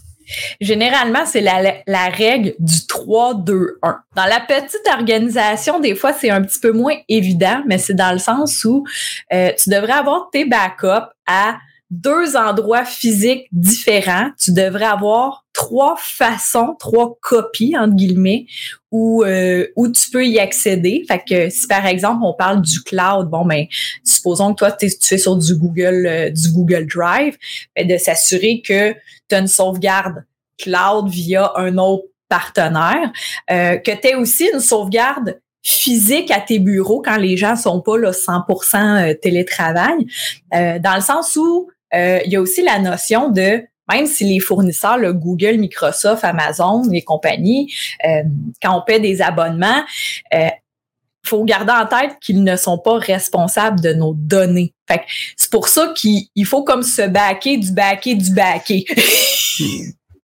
[0.61, 3.73] Généralement, c'est la, règle du 3-2-1.
[4.17, 8.13] Dans la petite organisation, des fois, c'est un petit peu moins évident, mais c'est dans
[8.13, 8.85] le sens où
[9.33, 11.59] euh, tu devrais avoir tes backups à
[11.91, 14.31] deux endroits physiques différents.
[14.39, 18.47] Tu devrais avoir trois façons, trois copies, entre guillemets,
[18.93, 21.05] où, euh, où tu peux y accéder.
[21.09, 23.67] Fait que si par exemple on parle du cloud, bon ben
[24.05, 27.37] supposons que toi tu es sur du Google euh, du Google Drive,
[27.77, 28.93] ben, de s'assurer que
[29.29, 30.25] tu as une sauvegarde
[30.59, 33.11] cloud via un autre partenaire,
[33.51, 37.81] euh, que tu aies aussi une sauvegarde physique à tes bureaux quand les gens sont
[37.81, 40.07] pas là 100% télétravail,
[40.51, 44.99] dans le sens où il y a aussi la notion de même si les fournisseurs,
[44.99, 47.73] le Google, Microsoft, Amazon, les compagnies,
[48.07, 48.23] euh,
[48.63, 49.83] quand on paie des abonnements,
[50.35, 50.49] euh,
[51.27, 54.73] faut garder en tête qu'ils ne sont pas responsables de nos données.
[55.37, 58.85] c'est pour ça qu'il faut comme se baquer du baquer du baquer.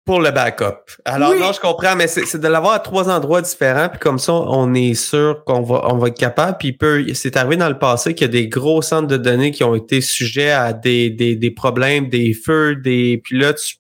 [0.06, 0.86] Pour le backup.
[1.04, 4.34] Alors non, je comprends, mais c'est de l'avoir à trois endroits différents, puis comme ça,
[4.34, 6.58] on est sûr qu'on va, on va être capable.
[6.60, 9.50] Puis peut, c'est arrivé dans le passé qu'il y a des gros centres de données
[9.50, 13.20] qui ont été sujets à des, des, des problèmes, des feux, des.
[13.24, 13.78] Puis là, tu,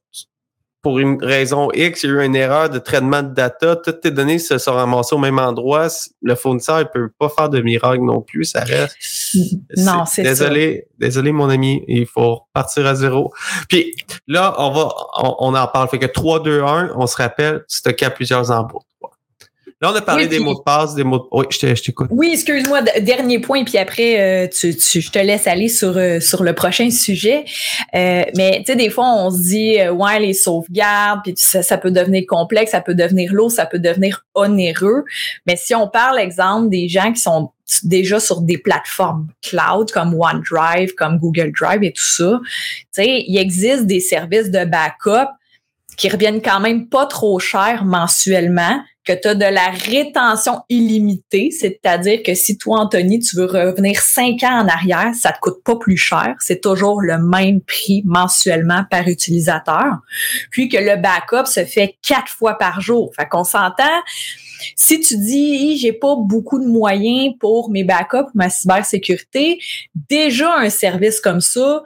[0.86, 4.02] pour une raison X, il y a eu une erreur de traitement de data, toutes
[4.02, 5.88] tes données se sont ramassées au même endroit.
[6.22, 8.96] Le fournisseur, il peut pas faire de miracle non plus, ça reste.
[9.78, 13.34] Non, c'est Désolé, désolé, mon ami, il faut partir à zéro.
[13.68, 13.96] Puis
[14.28, 14.94] là, on va,
[15.40, 15.90] on, en parle.
[15.90, 18.82] Fait que 3, 2, 1, on se rappelle, stocker à plusieurs embouts.
[19.82, 21.24] Là, on a parlé des mots de passe, des mots de...
[21.34, 22.08] Oui, je t'écoute.
[22.10, 26.44] Oui, excuse-moi, dernier point, puis après, euh, tu, je te laisse aller sur, euh, sur
[26.44, 27.44] le prochain sujet.
[27.94, 31.78] Euh, mais, tu sais, des fois, on se dit, ouais, les sauvegardes, puis ça, ça
[31.78, 35.04] peut devenir complexe, ça peut devenir lourd, ça peut devenir onéreux.
[35.46, 37.52] Mais si on parle, exemple, des gens qui sont
[37.84, 43.26] déjà sur des plateformes cloud comme OneDrive, comme Google Drive et tout ça, tu sais,
[43.28, 45.32] il existe des services de backup
[45.98, 51.52] qui reviennent quand même pas trop cher mensuellement, que tu as de la rétention illimitée,
[51.52, 55.64] c'est-à-dire que si toi, Anthony, tu veux revenir cinq ans en arrière, ça te coûte
[55.64, 60.00] pas plus cher, c'est toujours le même prix mensuellement par utilisateur,
[60.50, 63.14] puis que le backup se fait quatre fois par jour.
[63.16, 64.02] Fait qu'on s'entend,
[64.76, 69.60] si tu dis j'ai pas beaucoup de moyens pour mes backups, ma cybersécurité,
[70.10, 71.84] déjà un service comme ça,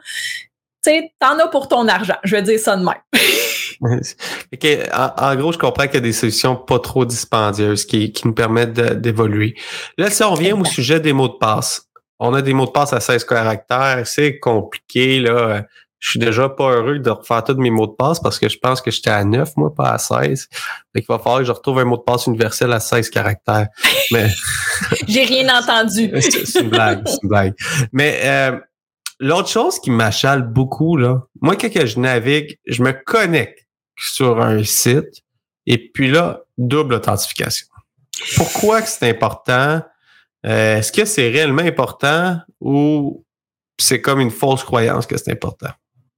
[0.82, 2.15] tu sais, t'en as pour ton argent.
[2.23, 2.93] Je vais dire ça de même.
[3.81, 8.33] en, gros, je comprends qu'il y a des solutions pas trop dispendieuses qui, qui nous
[8.33, 9.55] permettent d'évoluer.
[9.97, 11.89] Là, si on revient au sujet des mots de passe,
[12.19, 15.65] on a des mots de passe à 16 caractères, c'est compliqué, là.
[15.99, 18.57] je suis déjà pas heureux de refaire tous mes mots de passe parce que je
[18.57, 20.49] pense que j'étais à 9, moi, pas à 16.
[20.51, 23.67] Fait qu'il va falloir que je retrouve un mot de passe universel à 16 caractères.
[24.11, 24.27] Mais.
[25.07, 26.11] J'ai rien entendu.
[26.21, 27.53] c'est une blague, c'est une blague.
[27.93, 28.59] Mais, euh,
[29.21, 33.65] l'autre chose qui m'achale beaucoup, là, moi, quand je navigue, je me connecte
[33.99, 35.23] sur un site
[35.65, 37.67] et puis là, double authentification.
[38.35, 39.81] Pourquoi que c'est important?
[40.45, 43.25] Euh, est-ce que c'est réellement important ou
[43.77, 45.69] c'est comme une fausse croyance que c'est important?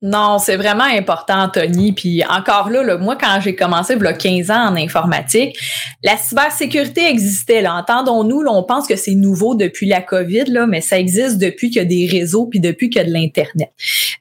[0.03, 1.93] Non, c'est vraiment important, Tony.
[1.93, 5.55] Puis encore là, moi, quand j'ai commencé il y a 15 ans en informatique,
[6.03, 7.61] la cybersécurité existait.
[7.61, 7.75] Là.
[7.75, 11.83] Entendons-nous, on pense que c'est nouveau depuis la COVID, là, mais ça existe depuis qu'il
[11.83, 13.71] y a des réseaux puis depuis qu'il y a de l'Internet.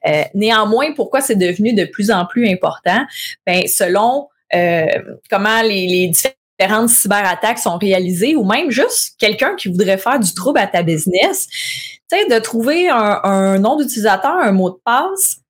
[0.05, 3.03] Euh, néanmoins, pourquoi c'est devenu de plus en plus important?
[3.47, 4.85] Ben, selon euh,
[5.31, 6.11] comment les, les
[6.59, 10.83] différentes cyberattaques sont réalisées ou même juste quelqu'un qui voudrait faire du trouble à ta
[10.83, 11.47] business,
[12.11, 15.40] tu sais, de trouver un, un nom d'utilisateur, un mot de passe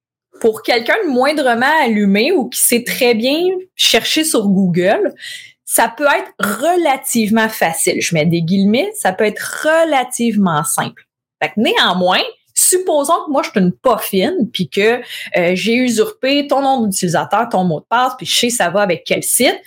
[0.41, 3.39] pour quelqu'un de moindrement allumé ou qui sait très bien
[3.75, 5.13] chercher sur Google,
[5.63, 8.01] ça peut être relativement facile.
[8.01, 11.08] Je mets des guillemets, ça peut être relativement simple.
[11.41, 12.21] Fait néanmoins,
[12.56, 14.99] supposons que moi je suis une pas fine puis que
[15.38, 18.82] euh, j'ai usurpé ton nom d'utilisateur, ton mot de passe, puis je sais ça va
[18.82, 19.62] avec quel site.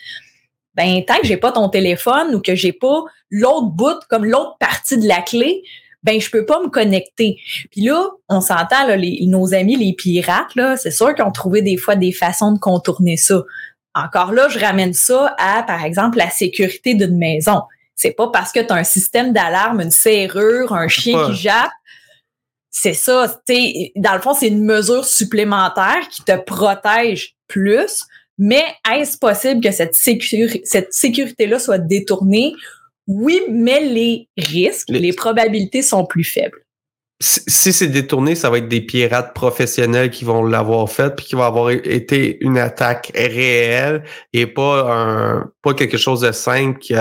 [0.74, 4.56] Ben tant que j'ai pas ton téléphone ou que j'ai pas l'autre bout comme l'autre
[4.58, 5.62] partie de la clé,
[6.04, 7.38] ben je peux pas me connecter.
[7.70, 11.62] Puis là, on s'entend là, nos amis les pirates là, c'est sûr qu'ils ont trouvé
[11.62, 13.42] des fois des façons de contourner ça.
[13.94, 17.62] Encore là, je ramène ça à par exemple la sécurité d'une maison.
[17.96, 21.70] C'est pas parce que tu as un système d'alarme, une serrure, un chien qui jappe
[22.76, 23.40] c'est ça,
[23.96, 28.02] dans le fond, c'est une mesure supplémentaire qui te protège plus,
[28.36, 32.52] mais est-ce possible que cette, cette sécurité-là soit détournée
[33.06, 36.58] oui, mais les risques, les, probabilités sont plus faibles.
[37.20, 41.36] Si, c'est détourné, ça va être des pirates professionnels qui vont l'avoir fait puis qui
[41.36, 46.94] va avoir été une attaque réelle et pas un pas quelque chose de simple que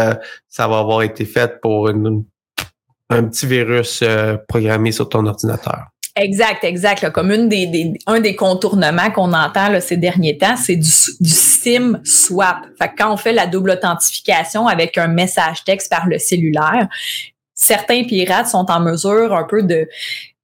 [0.47, 5.92] ça va avoir été fait pour un petit virus euh, programmé sur ton ordinateur.
[6.15, 7.09] Exact, exact.
[7.09, 11.99] Comme une des, un des contournements qu'on entend ces derniers temps, c'est du, du SIM
[12.03, 12.57] swap.
[12.77, 16.87] Fait que quand on fait la double authentification avec un message texte par le cellulaire,
[17.55, 19.87] certains pirates sont en mesure un peu de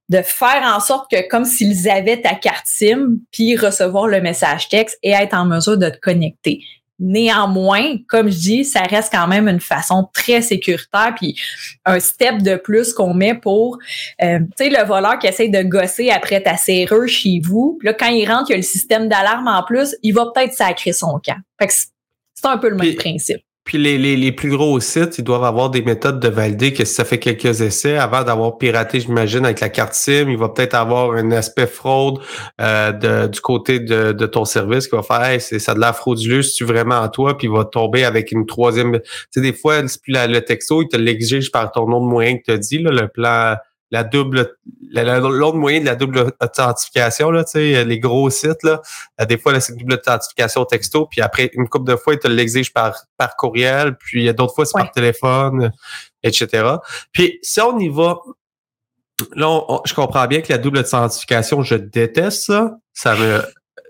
[0.09, 4.67] de faire en sorte que comme s'ils avaient ta carte SIM, puis recevoir le message
[4.67, 6.61] texte et être en mesure de te connecter.
[6.99, 11.39] Néanmoins, comme je dis, ça reste quand même une façon très sécuritaire, puis
[11.85, 13.77] un step de plus qu'on met pour,
[14.21, 17.77] euh, tu sais, le voleur qui essaie de gosser après ta serrure chez vous.
[17.79, 20.25] Puis là, quand il rentre, il y a le système d'alarme en plus, il va
[20.33, 21.39] peut-être sacrer son camp.
[21.59, 23.41] Fait que c'est un peu le même principe.
[23.69, 26.85] Puis les, les, les, plus gros sites, ils doivent avoir des méthodes de valider que
[26.85, 30.49] si ça fait quelques essais, avant d'avoir piraté, j'imagine, avec la carte SIM, il va
[30.49, 32.17] peut-être avoir un aspect fraude
[32.59, 35.79] euh, de, du côté de, de, ton service qui va faire hey, c'est ça de
[35.79, 38.93] la frauduleux, c'est vraiment à toi, puis il va tomber avec une troisième.
[39.01, 42.51] Tu sais, des fois, le texto, il te l'exige par ton nom de moyen que
[42.53, 43.55] tu dit, là, le plan
[43.91, 44.55] la double
[44.91, 48.81] l'autre moyen de la double authentification là tu sais les gros sites là
[49.19, 52.27] euh, des fois c'est double authentification texto puis après une couple de fois ils te
[52.27, 55.71] l'exigent par par courriel puis a d'autres fois c'est par téléphone
[56.23, 56.75] etc
[57.11, 58.19] puis si on y va
[59.35, 62.77] là je comprends bien que la double authentification je déteste ça.
[62.93, 63.41] Ça me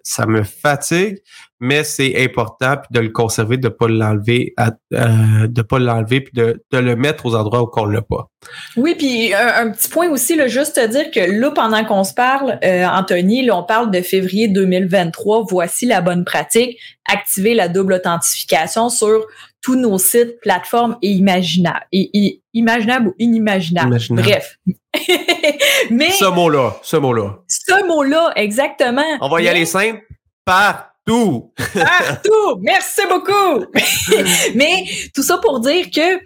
[0.09, 1.19] ça me fatigue
[1.59, 6.33] mais c'est important puis de le conserver, de pas l'enlever, euh, de pas l'enlever puis
[6.33, 8.29] de, le mettre aux endroits où on l'a pas.
[8.77, 12.59] Oui, puis un, petit point aussi, juste te dire que là, pendant qu'on se parle,
[12.63, 15.45] euh, Anthony, là, on parle de février 2023.
[15.49, 16.77] Voici la bonne pratique.
[17.11, 19.25] Activer la double authentification sur
[19.61, 21.85] tous nos sites, plateformes et imaginables.
[22.59, 23.97] Imaginables ou inimaginables.
[24.11, 24.59] Bref.
[25.89, 26.11] Mais.
[26.11, 26.77] Ce mot-là.
[26.83, 27.39] Ce mot-là.
[27.47, 29.17] Ce mot-là, exactement.
[29.21, 30.01] On va y aller simple.
[30.45, 31.53] Par Partout.
[31.73, 32.59] Partout.
[32.61, 33.65] Merci beaucoup.
[34.55, 34.83] Mais
[35.15, 36.19] tout ça pour dire que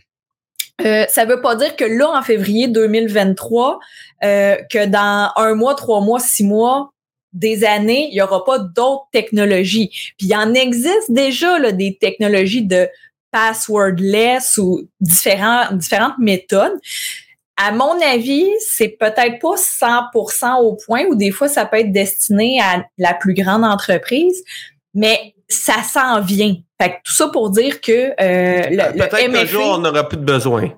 [0.81, 3.79] euh, ça veut pas dire que là, en février 2023,
[4.23, 6.89] euh, que dans un mois, trois mois, six mois,
[7.31, 9.89] des années, il y aura pas d'autres technologies.
[10.17, 12.87] Puis il en existe déjà là, des technologies de
[13.33, 16.79] passwordless ou différents, différentes méthodes.
[17.57, 21.91] À mon avis, c'est peut-être pas 100% au point où des fois ça peut être
[21.91, 24.43] destiné à la plus grande entreprise,
[24.93, 26.55] mais ça s'en vient.
[26.81, 30.17] Fait que tout ça pour dire que euh, le, Peut-être qu'un jour, on n'aura plus
[30.17, 30.71] de besoin.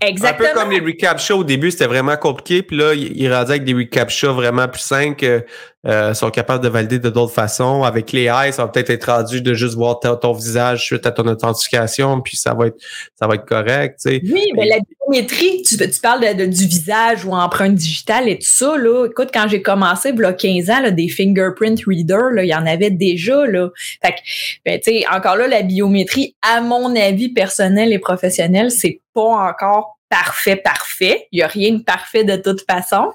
[0.00, 0.48] Exactement.
[0.48, 2.62] Un peu comme les recap shows au début, c'était vraiment compliqué.
[2.62, 5.44] Puis là, il, il avec des recap shows vraiment plus simples.
[5.86, 7.82] Euh, sont capables de valider de d'autres façons.
[7.82, 11.12] Avec les AI, ça va peut-être être rendu de juste voir ton, visage suite à
[11.12, 12.76] ton authentification, puis ça va être
[13.18, 14.00] ça va être correct.
[14.02, 14.22] Tu sais.
[14.24, 18.48] Oui, mais la biométrie, tu, tu parles de, du visage ou empreinte digitale et tout
[18.48, 18.76] ça.
[18.76, 19.06] Là.
[19.06, 22.54] Écoute, quand j'ai commencé, il y a 15 ans, là, des fingerprint readers, il y
[22.54, 23.46] en avait déjà.
[23.46, 23.68] Là.
[24.02, 24.18] Fait que,
[24.64, 29.22] ben, tu sais, encore là, la biométrie, à mon avis personnel et professionnel, c'est pas
[29.22, 31.26] encore parfait, parfait.
[31.32, 33.12] Il n'y a rien de parfait de toute façon.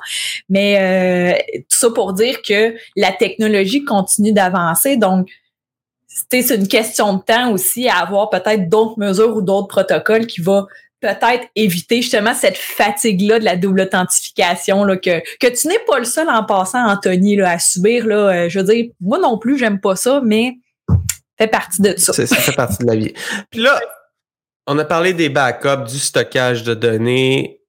[0.50, 4.98] Mais euh, tout ça pour dire que la technologie continue d'avancer.
[4.98, 5.30] Donc,
[6.08, 10.42] c'est une question de temps aussi à avoir peut-être d'autres mesures ou d'autres protocoles qui
[10.42, 10.68] vont
[11.00, 16.00] peut-être éviter justement cette fatigue-là de la double authentification, là, que, que tu n'es pas
[16.00, 18.06] le seul en passant, Anthony, là, à subir.
[18.06, 20.58] Là, euh, je veux dire, moi non plus, j'aime pas ça, mais
[21.38, 22.12] fait partie de ça.
[22.12, 23.14] Ça fait partie de la vie.
[23.50, 23.80] Puis là,
[24.72, 27.60] on a parlé des backups, du stockage de données.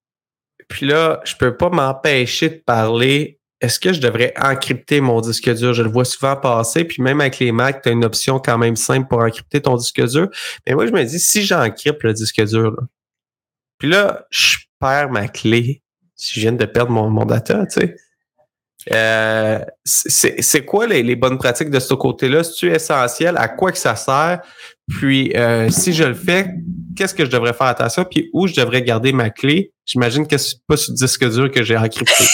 [0.68, 3.40] Puis là, je peux pas m'empêcher de parler.
[3.62, 5.72] Est-ce que je devrais encrypter mon disque dur?
[5.72, 8.58] Je le vois souvent passer, puis même avec les Mac, tu as une option quand
[8.58, 10.28] même simple pour encrypter ton disque dur.
[10.66, 12.76] Mais moi, je me dis, si j'encrypte le disque dur,
[13.78, 15.82] puis là, je perds ma clé
[16.16, 17.96] si je viens de perdre mon, mon data, tu sais.
[18.92, 22.44] Euh, c'est quoi les, les, bonnes pratiques de ce côté-là?
[22.44, 23.36] C'est-tu essentiel?
[23.36, 24.40] À quoi que ça sert?
[24.90, 26.46] Puis, euh, si je le fais,
[26.96, 28.04] qu'est-ce que je devrais faire attention?
[28.04, 29.72] Puis, où je devrais garder ma clé?
[29.86, 32.24] J'imagine que c'est pas sur le disque dur que j'ai encrypté.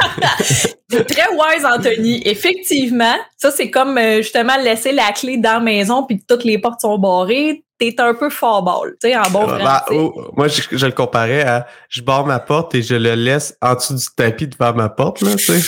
[0.90, 2.22] très wise, Anthony.
[2.24, 6.58] Effectivement, ça, c'est comme euh, justement laisser la clé dans la maison puis toutes les
[6.58, 10.48] portes sont barrées t'es un peu fort ball, tu sais, en bon bah, oh, moi,
[10.48, 14.04] je, le comparais à je barre ma porte et je le laisse en dessous du
[14.14, 15.60] tapis devant ma porte, là, tu sais.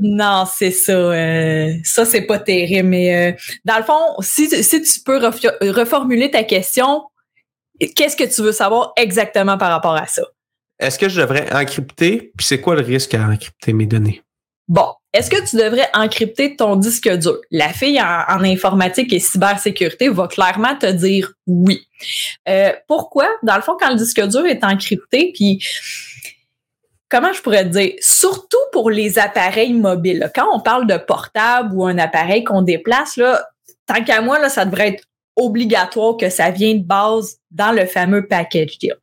[0.00, 0.92] Non, c'est ça.
[0.92, 2.88] Euh, ça, c'est pas terrible.
[2.88, 7.02] Mais euh, dans le fond, si, si tu peux reformuler ta question,
[7.78, 10.22] qu'est-ce que tu veux savoir exactement par rapport à ça?
[10.78, 12.32] Est-ce que je devrais encrypter?
[12.36, 14.22] Puis c'est quoi le risque à encrypter mes données?
[14.68, 17.38] Bon, est-ce que tu devrais encrypter ton disque dur?
[17.50, 21.86] La fille en, informatique et cybersécurité va clairement te dire oui.
[22.48, 23.28] Euh, pourquoi?
[23.42, 25.64] Dans le fond, quand le disque dur est encrypté, puis
[27.08, 27.92] comment je pourrais dire?
[28.00, 30.30] Surtout pour les appareils mobiles.
[30.34, 33.46] Quand on parle de portable ou un appareil qu'on déplace, là,
[33.86, 35.04] tant qu'à moi, là, ça devrait être
[35.36, 38.94] obligatoire que ça vienne de base dans le fameux package deal.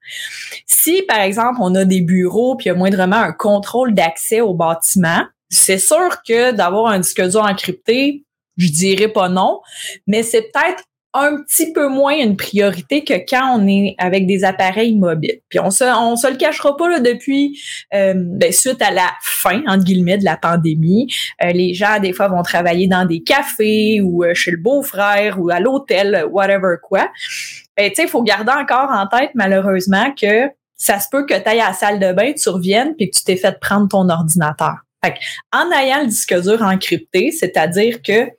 [0.65, 4.41] Si, par exemple, on a des bureaux puis il y a moindrement un contrôle d'accès
[4.41, 8.25] au bâtiment, c'est sûr que d'avoir un disque dur encrypté,
[8.57, 9.61] je dirais pas non,
[10.07, 14.43] mais c'est peut-être un petit peu moins une priorité que quand on est avec des
[14.43, 15.39] appareils mobiles.
[15.49, 17.59] Puis on se, on se le cachera pas là, depuis
[17.93, 21.07] euh, ben, suite à la fin entre guillemets de la pandémie.
[21.43, 25.39] Euh, les gens des fois vont travailler dans des cafés ou euh, chez le beau-frère
[25.39, 27.09] ou à l'hôtel, whatever quoi.
[27.77, 31.47] Ben, tu sais, faut garder encore en tête malheureusement que ça se peut que tu
[31.47, 34.09] ailles à la salle de bain, tu reviennes puis que tu t'es fait prendre ton
[34.09, 34.77] ordinateur.
[35.03, 35.15] Fait
[35.51, 38.29] en ayant le disque dur encrypté, c'est-à-dire que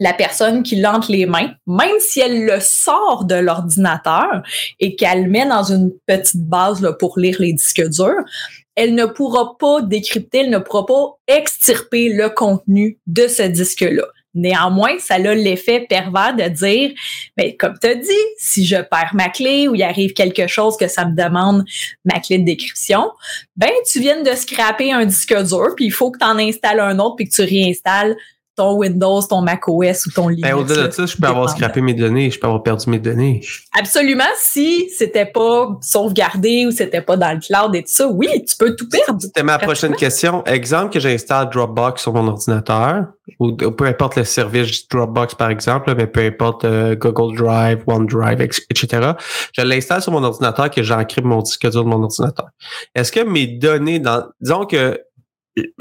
[0.00, 4.42] la personne qui l'entre les mains, même si elle le sort de l'ordinateur
[4.80, 8.24] et qu'elle le met dans une petite base pour lire les disques durs,
[8.74, 14.04] elle ne pourra pas décrypter, elle ne pourra pas extirper le contenu de ce disque-là.
[14.36, 16.92] Néanmoins, ça a l'effet pervers de dire,
[17.38, 20.46] mais ben, comme tu as dit, si je perds ma clé ou il arrive quelque
[20.46, 21.64] chose que ça me demande
[22.04, 23.10] ma clé de décryption,
[23.56, 26.80] ben tu viens de scraper un disque dur, puis il faut que tu en installes
[26.80, 28.14] un autre puis que tu réinstalles
[28.56, 30.48] ton Windows, ton macOS ou ton Linux.
[30.48, 32.98] Ben, au-delà de ça, je peux avoir scrappé mes données, je peux avoir perdu mes
[32.98, 33.42] données.
[33.78, 38.44] Absolument, si c'était pas sauvegardé ou c'était pas dans le cloud et tout ça, oui,
[38.48, 39.20] tu peux tout perdre.
[39.20, 40.44] C'était ma prochaine question.
[40.46, 43.06] Exemple que j'installe Dropbox sur mon ordinateur,
[43.38, 48.40] ou peu importe le service Dropbox par exemple, mais peu importe euh, Google Drive, OneDrive,
[48.40, 49.12] etc.
[49.52, 52.48] Je l'installe sur mon ordinateur que j'encrypte mon disque dur de mon ordinateur.
[52.94, 54.98] Est-ce que mes données dans, disons que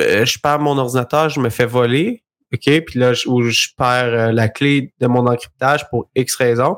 [0.01, 2.81] euh, je perds mon ordinateur, je me fais voler, OK?
[2.85, 6.77] Puis là, où je perds euh, la clé de mon encryptage pour X raisons.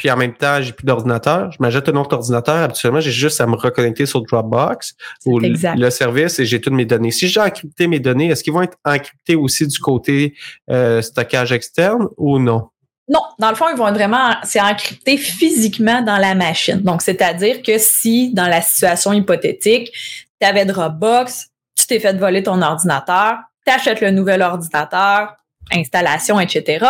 [0.00, 1.52] Puis en même temps, j'ai plus d'ordinateur.
[1.52, 2.56] Je m'ajoute un autre ordinateur.
[2.56, 4.94] Habituellement, j'ai juste à me reconnecter sur Dropbox
[5.26, 7.10] ou le service et j'ai toutes mes données.
[7.10, 10.34] Si j'ai encrypté mes données, est-ce qu'ils vont être encryptés aussi du côté
[10.70, 12.70] euh, stockage externe ou non?
[13.08, 16.80] Non, dans le fond, ils vont être vraiment, c'est encrypté physiquement dans la machine.
[16.80, 19.92] Donc, c'est-à-dire que si, dans la situation hypothétique,
[20.40, 23.36] tu avais Dropbox, tu t'es fait voler ton ordinateur,
[23.78, 25.36] tu le nouvel ordinateur,
[25.72, 26.86] installation, etc.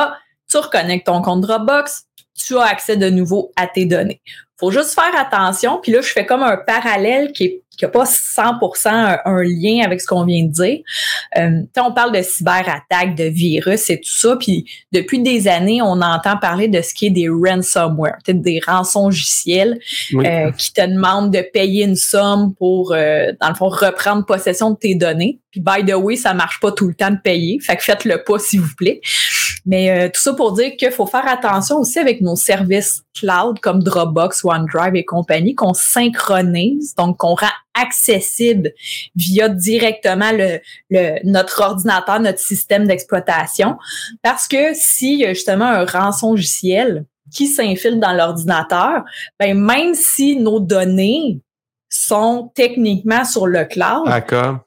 [0.48, 4.20] Tu reconnectes ton compte Dropbox, tu as accès de nouveau à tes données.
[4.58, 5.78] faut juste faire attention.
[5.82, 9.82] Puis là, je fais comme un parallèle qui est qui n'a pas 100% un, lien
[9.84, 10.80] avec ce qu'on vient de dire.
[11.38, 16.02] Euh, on parle de cyberattaques, de virus et tout ça, puis depuis des années, on
[16.02, 19.78] entend parler de ce qui est des ransomware, des rançongiciels
[20.14, 24.72] euh, qui te demandent de payer une somme pour, euh, dans le fond, reprendre possession
[24.72, 25.40] de tes données.
[25.50, 27.58] Puis, by the way, ça marche pas tout le temps de payer.
[27.60, 29.00] Fait que faites-le pas, s'il vous plaît.
[29.66, 33.58] Mais euh, tout ça pour dire qu'il faut faire attention aussi avec nos services cloud
[33.60, 38.72] comme Dropbox, OneDrive et compagnie, qu'on synchronise, donc qu'on rend accessible
[39.14, 40.60] via directement le,
[40.90, 43.76] le, notre ordinateur, notre système d'exploitation.
[44.22, 49.04] Parce que s'il y a justement un rançon logiciel qui s'infile dans l'ordinateur,
[49.38, 51.40] ben même si nos données
[51.88, 54.08] sont techniquement sur le cloud.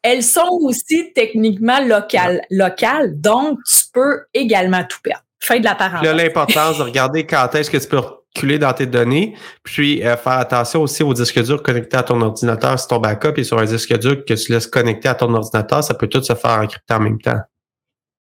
[0.01, 2.41] Elles sont aussi techniquement locales.
[2.49, 5.24] locales donc, tu peux également tout perdre.
[5.39, 6.10] Fin de la parenthèse.
[6.10, 8.01] Là, l'importance de regarder quand est-ce que tu peux
[8.41, 12.79] dans tes données, puis euh, faire attention aussi au disque dur connecté à ton ordinateur.
[12.79, 15.84] Si ton backup est sur un disque dur que tu laisses connecter à ton ordinateur,
[15.84, 17.39] ça peut tout se faire encrypter en même temps.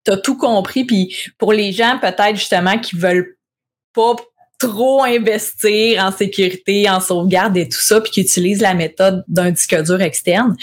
[0.05, 0.83] Tu as tout compris.
[0.83, 3.35] Puis pour les gens, peut-être justement, qui veulent
[3.93, 4.15] pas
[4.59, 9.51] trop investir en sécurité, en sauvegarde et tout ça, puis qui utilisent la méthode d'un
[9.51, 10.55] disque dur externe.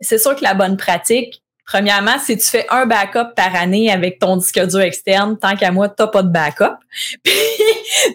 [0.00, 4.18] C'est sûr que la bonne pratique, Premièrement, si tu fais un backup par année avec
[4.18, 6.74] ton disque dur externe, tant qu'à moi, t'as pas de backup.
[7.22, 7.32] Puis,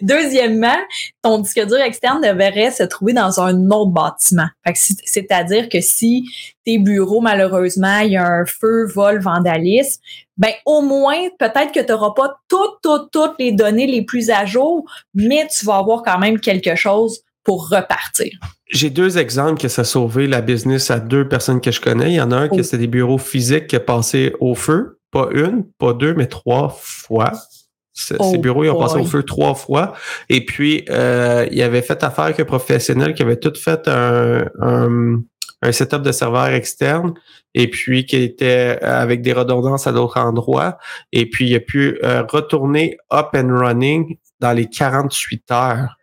[0.02, 0.76] deuxièmement,
[1.22, 4.48] ton disque dur externe devrait se trouver dans un autre bâtiment.
[4.74, 6.24] C'est-à-dire que si
[6.64, 10.00] tes bureaux, malheureusement, il y a un feu, vol, vandalisme,
[10.36, 14.30] ben au moins, peut-être que tu n'auras pas toutes, toutes, toutes les données les plus
[14.30, 14.84] à jour,
[15.14, 18.38] mais tu vas avoir quand même quelque chose pour repartir.
[18.70, 22.10] J'ai deux exemples que ça a sauvé la business à deux personnes que je connais.
[22.10, 25.00] Il y en a un qui c'est des bureaux physiques qui a passé au feu,
[25.10, 27.32] pas une, pas deux, mais trois fois.
[27.94, 29.94] Ces oh bureaux, ils ont passé au feu trois fois.
[30.28, 34.44] Et puis, euh, il avait fait affaire avec un professionnel qui avait tout fait un,
[34.60, 37.14] un, setup de serveur externe
[37.54, 40.78] et puis qui était avec des redondances à d'autres endroits.
[41.12, 45.97] Et puis, il a pu euh, retourner up and running dans les 48 heures.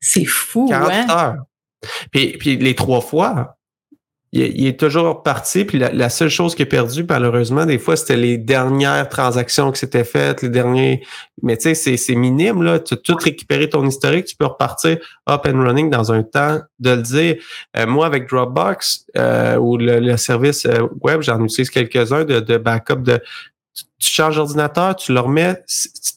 [0.00, 1.06] C'est fou, 40 hein?
[1.10, 1.36] heures.
[2.10, 3.56] Puis, puis les trois fois,
[4.32, 5.64] il, est toujours parti.
[5.64, 9.80] Puis la, seule chose qui est perdue, malheureusement, des fois, c'était les dernières transactions qui
[9.80, 11.02] s'étaient faites, les derniers.
[11.42, 12.78] Mais tu sais, c'est minime, là.
[12.78, 16.60] Tu as tout récupéré ton historique, tu peux repartir up and running dans un temps
[16.78, 17.36] de le dire.
[17.76, 22.58] Euh, moi, avec Dropbox euh, ou le, service euh, web, j'en utilise quelques-uns de, de
[22.58, 23.20] backup de
[23.98, 25.62] tu changes d'ordinateur, tu le remets,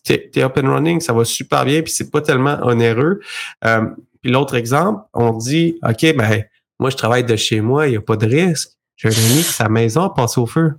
[0.04, 3.20] t'es es up and running, ça va super bien, puis c'est pas tellement onéreux.
[3.66, 3.86] Euh,
[4.22, 6.44] puis l'autre exemple, on dit, OK, ben,
[6.80, 8.72] moi, je travaille de chez moi, il n'y a pas de risque.
[8.96, 10.74] J'ai un ami sa maison a passé au feu.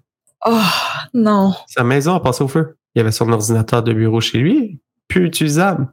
[0.46, 0.61] Oh,
[1.14, 1.55] non.
[1.66, 2.76] Sa maison a passé au feu.
[2.94, 5.88] Il avait son ordinateur de bureau chez lui, plus utilisable.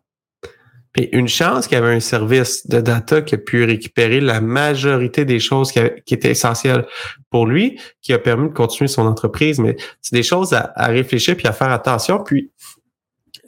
[0.94, 4.42] Puis une chance qu'il y avait un service de data qui a pu récupérer la
[4.42, 6.88] majorité des choses qui, étaient essentielles
[7.30, 9.60] pour lui, qui a permis de continuer son entreprise.
[9.60, 12.24] Mais c'est des choses à, réfléchir puis à faire attention.
[12.24, 12.52] Puis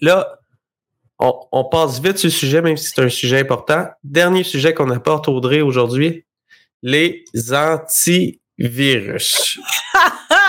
[0.02, 0.40] là,
[1.20, 3.88] on, passe vite sur le sujet, même si c'est un sujet important.
[4.04, 6.26] Dernier sujet qu'on apporte, Audrey, aujourd'hui,
[6.82, 8.30] les antivirus.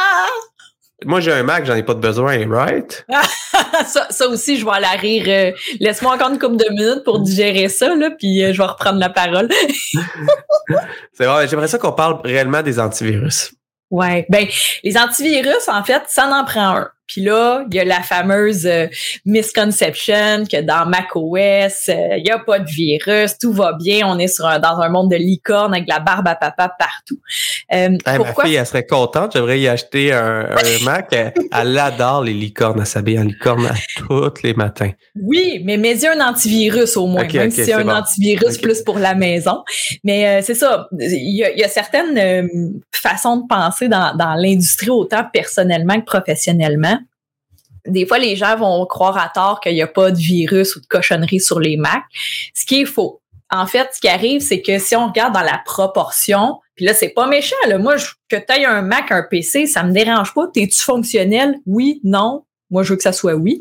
[1.05, 3.07] Moi, j'ai un Mac, j'en ai pas de besoin, right?
[3.87, 5.25] ça, aussi, je vais aller rire.
[5.29, 8.69] Euh, laisse-moi encore une couple de minutes pour digérer ça, là, puis euh, je vais
[8.69, 9.49] reprendre la parole.
[11.13, 13.53] C'est vrai, j'aimerais ça qu'on parle réellement des antivirus.
[13.91, 14.47] Ouais, ben
[14.85, 16.91] les antivirus, en fait, ça en prend un.
[17.11, 18.87] Puis là, il y a la fameuse euh,
[19.25, 24.17] misconception que dans macOS, euh, il n'y a pas de virus, tout va bien, on
[24.21, 27.19] est sur dans un monde de licorne avec la barbe à papa partout.
[27.75, 30.47] Euh, Ma fille, elle serait contente, j'aimerais y acheter un,
[30.85, 31.13] Mac.
[31.13, 34.93] Elle, adore les licornes, elle s'habille en licorne tous les matins.
[35.21, 39.17] Oui, mais mets-y un antivirus au moins, même si c'est un antivirus plus pour la
[39.17, 39.65] maison.
[40.05, 46.01] Mais c'est ça, il y, a, certaines façons de penser dans, dans l'industrie, autant personnellement
[46.01, 47.00] que professionnellement
[47.87, 50.81] des fois, les gens vont croire à tort qu'il n'y a pas de virus ou
[50.81, 52.05] de cochonnerie sur les Macs,
[52.55, 53.21] ce qui est faux.
[53.51, 56.95] En fait, ce qui arrive, c'est que si on regarde dans la proportion, puis là,
[56.95, 57.57] c'est pas méchant.
[57.67, 57.79] Là.
[57.79, 57.97] Moi,
[58.29, 60.47] que tu un Mac, un PC, ça me dérange pas.
[60.55, 61.57] T'es-tu fonctionnel?
[61.67, 62.45] Oui, non.
[62.71, 63.61] Moi, je veux que ça soit oui.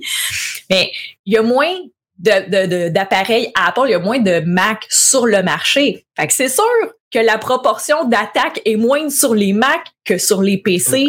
[0.70, 0.92] Mais
[1.26, 1.74] il y a moins
[2.20, 6.06] d'appareils Apple, il y a moins de Mac sur le marché.
[6.20, 6.66] Fait que c'est sûr
[7.12, 11.08] que la proportion d'attaques est moindre sur les Mac que sur les PC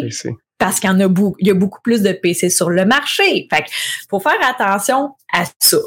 [0.61, 3.47] parce qu'il y a beaucoup, plus de PC sur le marché.
[3.51, 3.65] Fait
[4.11, 5.77] faut faire attention à ça.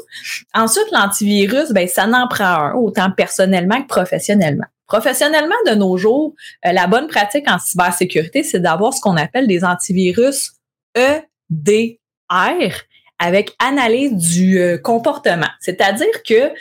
[0.53, 4.65] Ensuite, l'antivirus, ben, ça n'en prend un, autant personnellement que professionnellement.
[4.85, 6.33] Professionnellement, de nos jours,
[6.65, 10.51] euh, la bonne pratique en cybersécurité, c'est d'avoir ce qu'on appelle des antivirus
[10.93, 11.95] EDR
[13.17, 15.49] avec analyse du euh, comportement.
[15.61, 16.51] C'est-à-dire que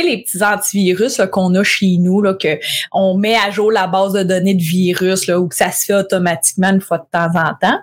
[0.00, 2.58] sais, les petits antivirus qu'on a chez nous, là, que
[2.92, 5.84] on met à jour la base de données de virus là, ou que ça se
[5.84, 7.78] fait automatiquement une fois de temps en temps.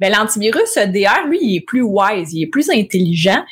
[0.00, 3.42] Ben, l'antivirus EDR, lui, il est plus wise, il est plus intelligent.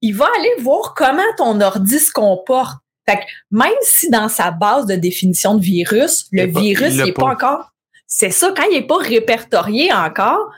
[0.00, 2.78] Il va aller voir comment ton ordi se comporte.
[3.08, 7.26] Fait que même si dans sa base de définition de virus, le virus n'est pas.
[7.26, 7.72] encore.
[8.06, 10.50] C'est ça, quand il n'est pas répertorié encore,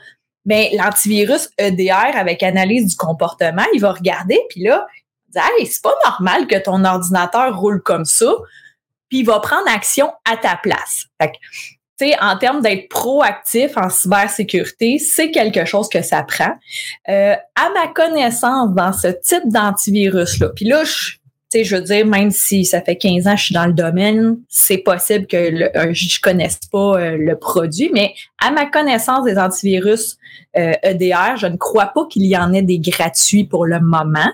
[0.45, 4.94] ben, l'antivirus EDR avec analyse du comportement, il va regarder, puis là, il
[5.35, 8.33] Hey, c'est pas normal que ton ordinateur roule comme ça,
[9.09, 11.05] puis il va prendre action à ta place.
[11.21, 16.57] Fait que, en termes d'être proactif en cybersécurité, c'est quelque chose que ça prend.
[17.09, 21.17] Euh, à ma connaissance, dans ce type d'antivirus-là, puis là, je,
[21.63, 24.37] je veux dire, même si ça fait 15 ans que je suis dans le domaine,
[24.49, 29.23] c'est possible que le, euh, je connaisse pas euh, le produit, mais à ma connaissance
[29.25, 30.17] des antivirus
[30.53, 33.79] EDR, euh, e je ne crois pas qu'il y en ait des gratuits pour le
[33.79, 34.31] moment.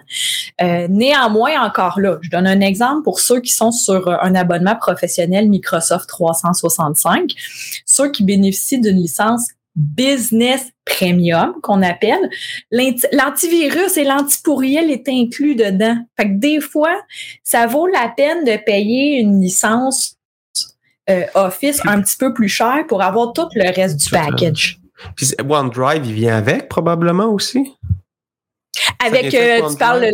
[0.90, 5.50] néanmoins, encore là, je donne un exemple pour ceux qui sont sur un abonnement professionnel
[5.50, 7.32] Microsoft 365,
[7.86, 12.30] ceux qui bénéficient d'une licence business premium qu'on appelle.
[12.72, 15.98] L'antivirus et l'antipourriel est inclus dedans.
[16.18, 17.02] Fait que des fois,
[17.44, 20.18] ça vaut la peine de payer une licence
[21.10, 24.80] euh, Office un petit peu plus cher pour avoir tout le reste du package.
[25.16, 27.74] Puis OneDrive, il vient avec probablement aussi?
[29.04, 30.12] Avec, euh, tu parles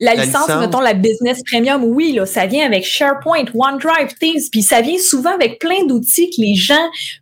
[0.00, 4.62] la, licence, mettons la business premium, oui, là, ça vient avec SharePoint, OneDrive, Teams, puis
[4.62, 6.74] ça vient souvent avec plein d'outils que les gens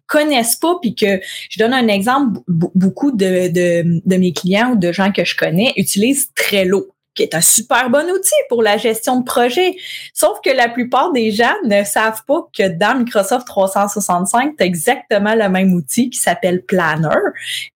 [0.06, 4.76] connaissent pas, puis que je donne un exemple, beaucoup de, de, de mes clients ou
[4.76, 8.76] de gens que je connais utilisent Trello qui est un super bon outil pour la
[8.76, 9.74] gestion de projet.
[10.14, 14.66] Sauf que la plupart des gens ne savent pas que dans Microsoft 365, tu as
[14.66, 17.16] exactement le même outil qui s'appelle Planner.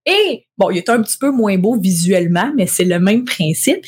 [0.07, 3.85] Et, bon, il est un petit peu moins beau visuellement, mais c'est le même principe.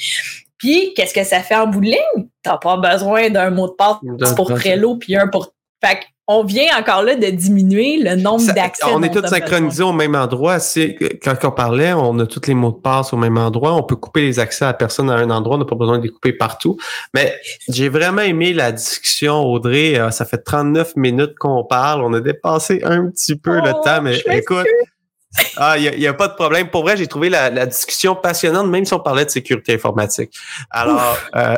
[0.63, 2.29] Puis, qu'est-ce que ça fait en bout de ligne?
[2.41, 3.97] T'as pas besoin d'un mot de passe
[4.37, 5.53] pour Trello puis un pour.
[5.85, 5.99] Fait
[6.29, 8.87] on vient encore là de diminuer le nombre d'accès.
[8.87, 10.59] On est tous synchronisés au même endroit.
[11.21, 13.75] Quand on parlait, on a tous les mots de passe au même endroit.
[13.75, 15.57] On peut couper les accès à personne à un endroit.
[15.57, 16.79] On n'a pas besoin de les couper partout.
[17.13, 17.35] Mais
[17.69, 19.99] j'ai vraiment aimé la discussion, Audrey.
[19.99, 22.03] Euh, ça fait 39 minutes qu'on parle.
[22.03, 24.01] On a dépassé un petit peu le oh, temps.
[24.01, 24.67] Mais écoute,
[25.57, 26.69] ah, il n'y a, pas de problème.
[26.69, 30.35] Pour vrai, j'ai trouvé la, discussion passionnante, même si on parlait de sécurité informatique.
[30.71, 31.57] Alors, euh,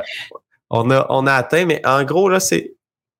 [0.70, 2.75] on, a, on a atteint, mais en gros, là, c'est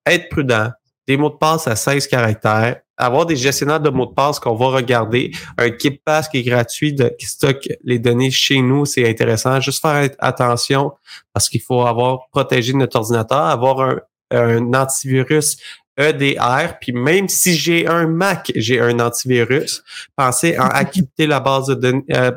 [0.07, 0.71] être prudent.
[1.07, 4.55] Des mots de passe à 16 caractères, avoir des gestionnaires de mots de passe qu'on
[4.55, 9.09] va regarder, un KeePass qui est gratuit, de, qui stocke les données chez nous, c'est
[9.09, 9.61] intéressant.
[9.61, 10.93] Juste faire attention
[11.33, 14.01] parce qu'il faut avoir protégé notre ordinateur, avoir un,
[14.31, 15.59] un antivirus
[15.97, 19.83] EDR, puis même si j'ai un Mac, j'ai un antivirus,
[20.17, 22.33] pensez à encrypter la base de données, euh,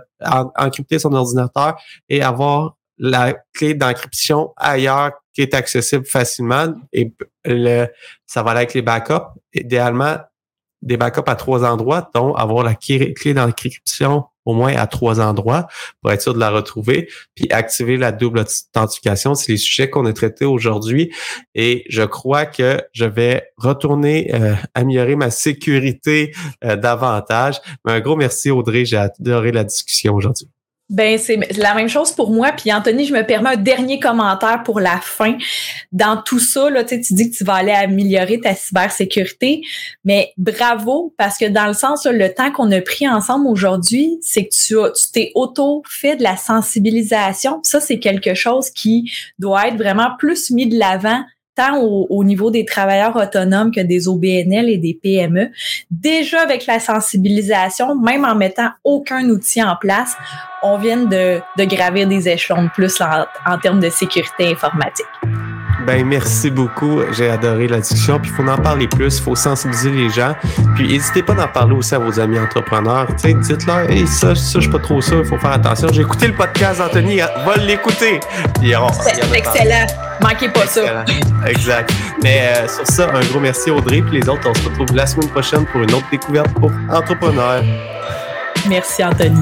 [0.55, 1.79] encrypter son ordinateur
[2.09, 7.13] et avoir la clé d'encryption ailleurs qui est accessible facilement et
[7.45, 7.87] le,
[8.25, 9.27] ça va aller avec les backups.
[9.53, 10.17] Idéalement,
[10.81, 15.67] des backups à trois endroits, dont avoir la clé d'encryption au moins à trois endroits
[16.01, 19.35] pour être sûr de la retrouver, puis activer la double authentification.
[19.35, 21.13] C'est les sujets qu'on a traités aujourd'hui
[21.53, 26.31] et je crois que je vais retourner euh, améliorer ma sécurité
[26.63, 27.59] euh, davantage.
[27.85, 30.47] Mais un gros merci Audrey, j'ai adoré la discussion aujourd'hui.
[30.89, 32.53] Ben, c'est la même chose pour moi.
[32.53, 35.37] Puis Anthony, je me permets un dernier commentaire pour la fin.
[35.91, 39.61] Dans tout ça, là, tu dis que tu vas aller améliorer ta cybersécurité,
[40.05, 44.45] mais bravo, parce que dans le sens, le temps qu'on a pris ensemble aujourd'hui, c'est
[44.45, 47.59] que tu tu t'es auto fait de la sensibilisation.
[47.63, 51.23] Ça, c'est quelque chose qui doit être vraiment plus mis de l'avant
[51.57, 55.49] tant au, niveau des travailleurs autonomes que des OBNL et des PME.
[55.89, 60.15] Déjà avec la sensibilisation, même en mettant aucun outil en place,
[60.61, 65.05] on vient de, de gravir des échelons de plus en, en termes de sécurité informatique.
[65.87, 66.99] Ben merci beaucoup.
[67.13, 68.19] J'ai adoré la discussion.
[68.19, 69.19] Puis il faut en parler plus.
[69.19, 70.35] Il faut sensibiliser les gens.
[70.75, 73.07] Puis n'hésitez pas d'en parler aussi à vos amis entrepreneurs.
[73.15, 75.15] Tu sais, dites-leur, hey, ça, ça, je suis pas trop ça.
[75.15, 75.87] Il faut faire attention.
[75.93, 77.19] J'ai écouté le podcast, Anthony.
[77.19, 78.19] Va l'écouter.
[79.01, 79.87] C'est excellent.
[80.21, 81.05] Manquez pas ça.
[81.45, 81.89] Exact.
[82.21, 84.01] Mais euh, sur ça, un gros merci Audrey.
[84.01, 87.63] Puis les autres, on se retrouve la semaine prochaine pour une autre découverte pour entrepreneurs.
[88.67, 89.41] Merci Anthony.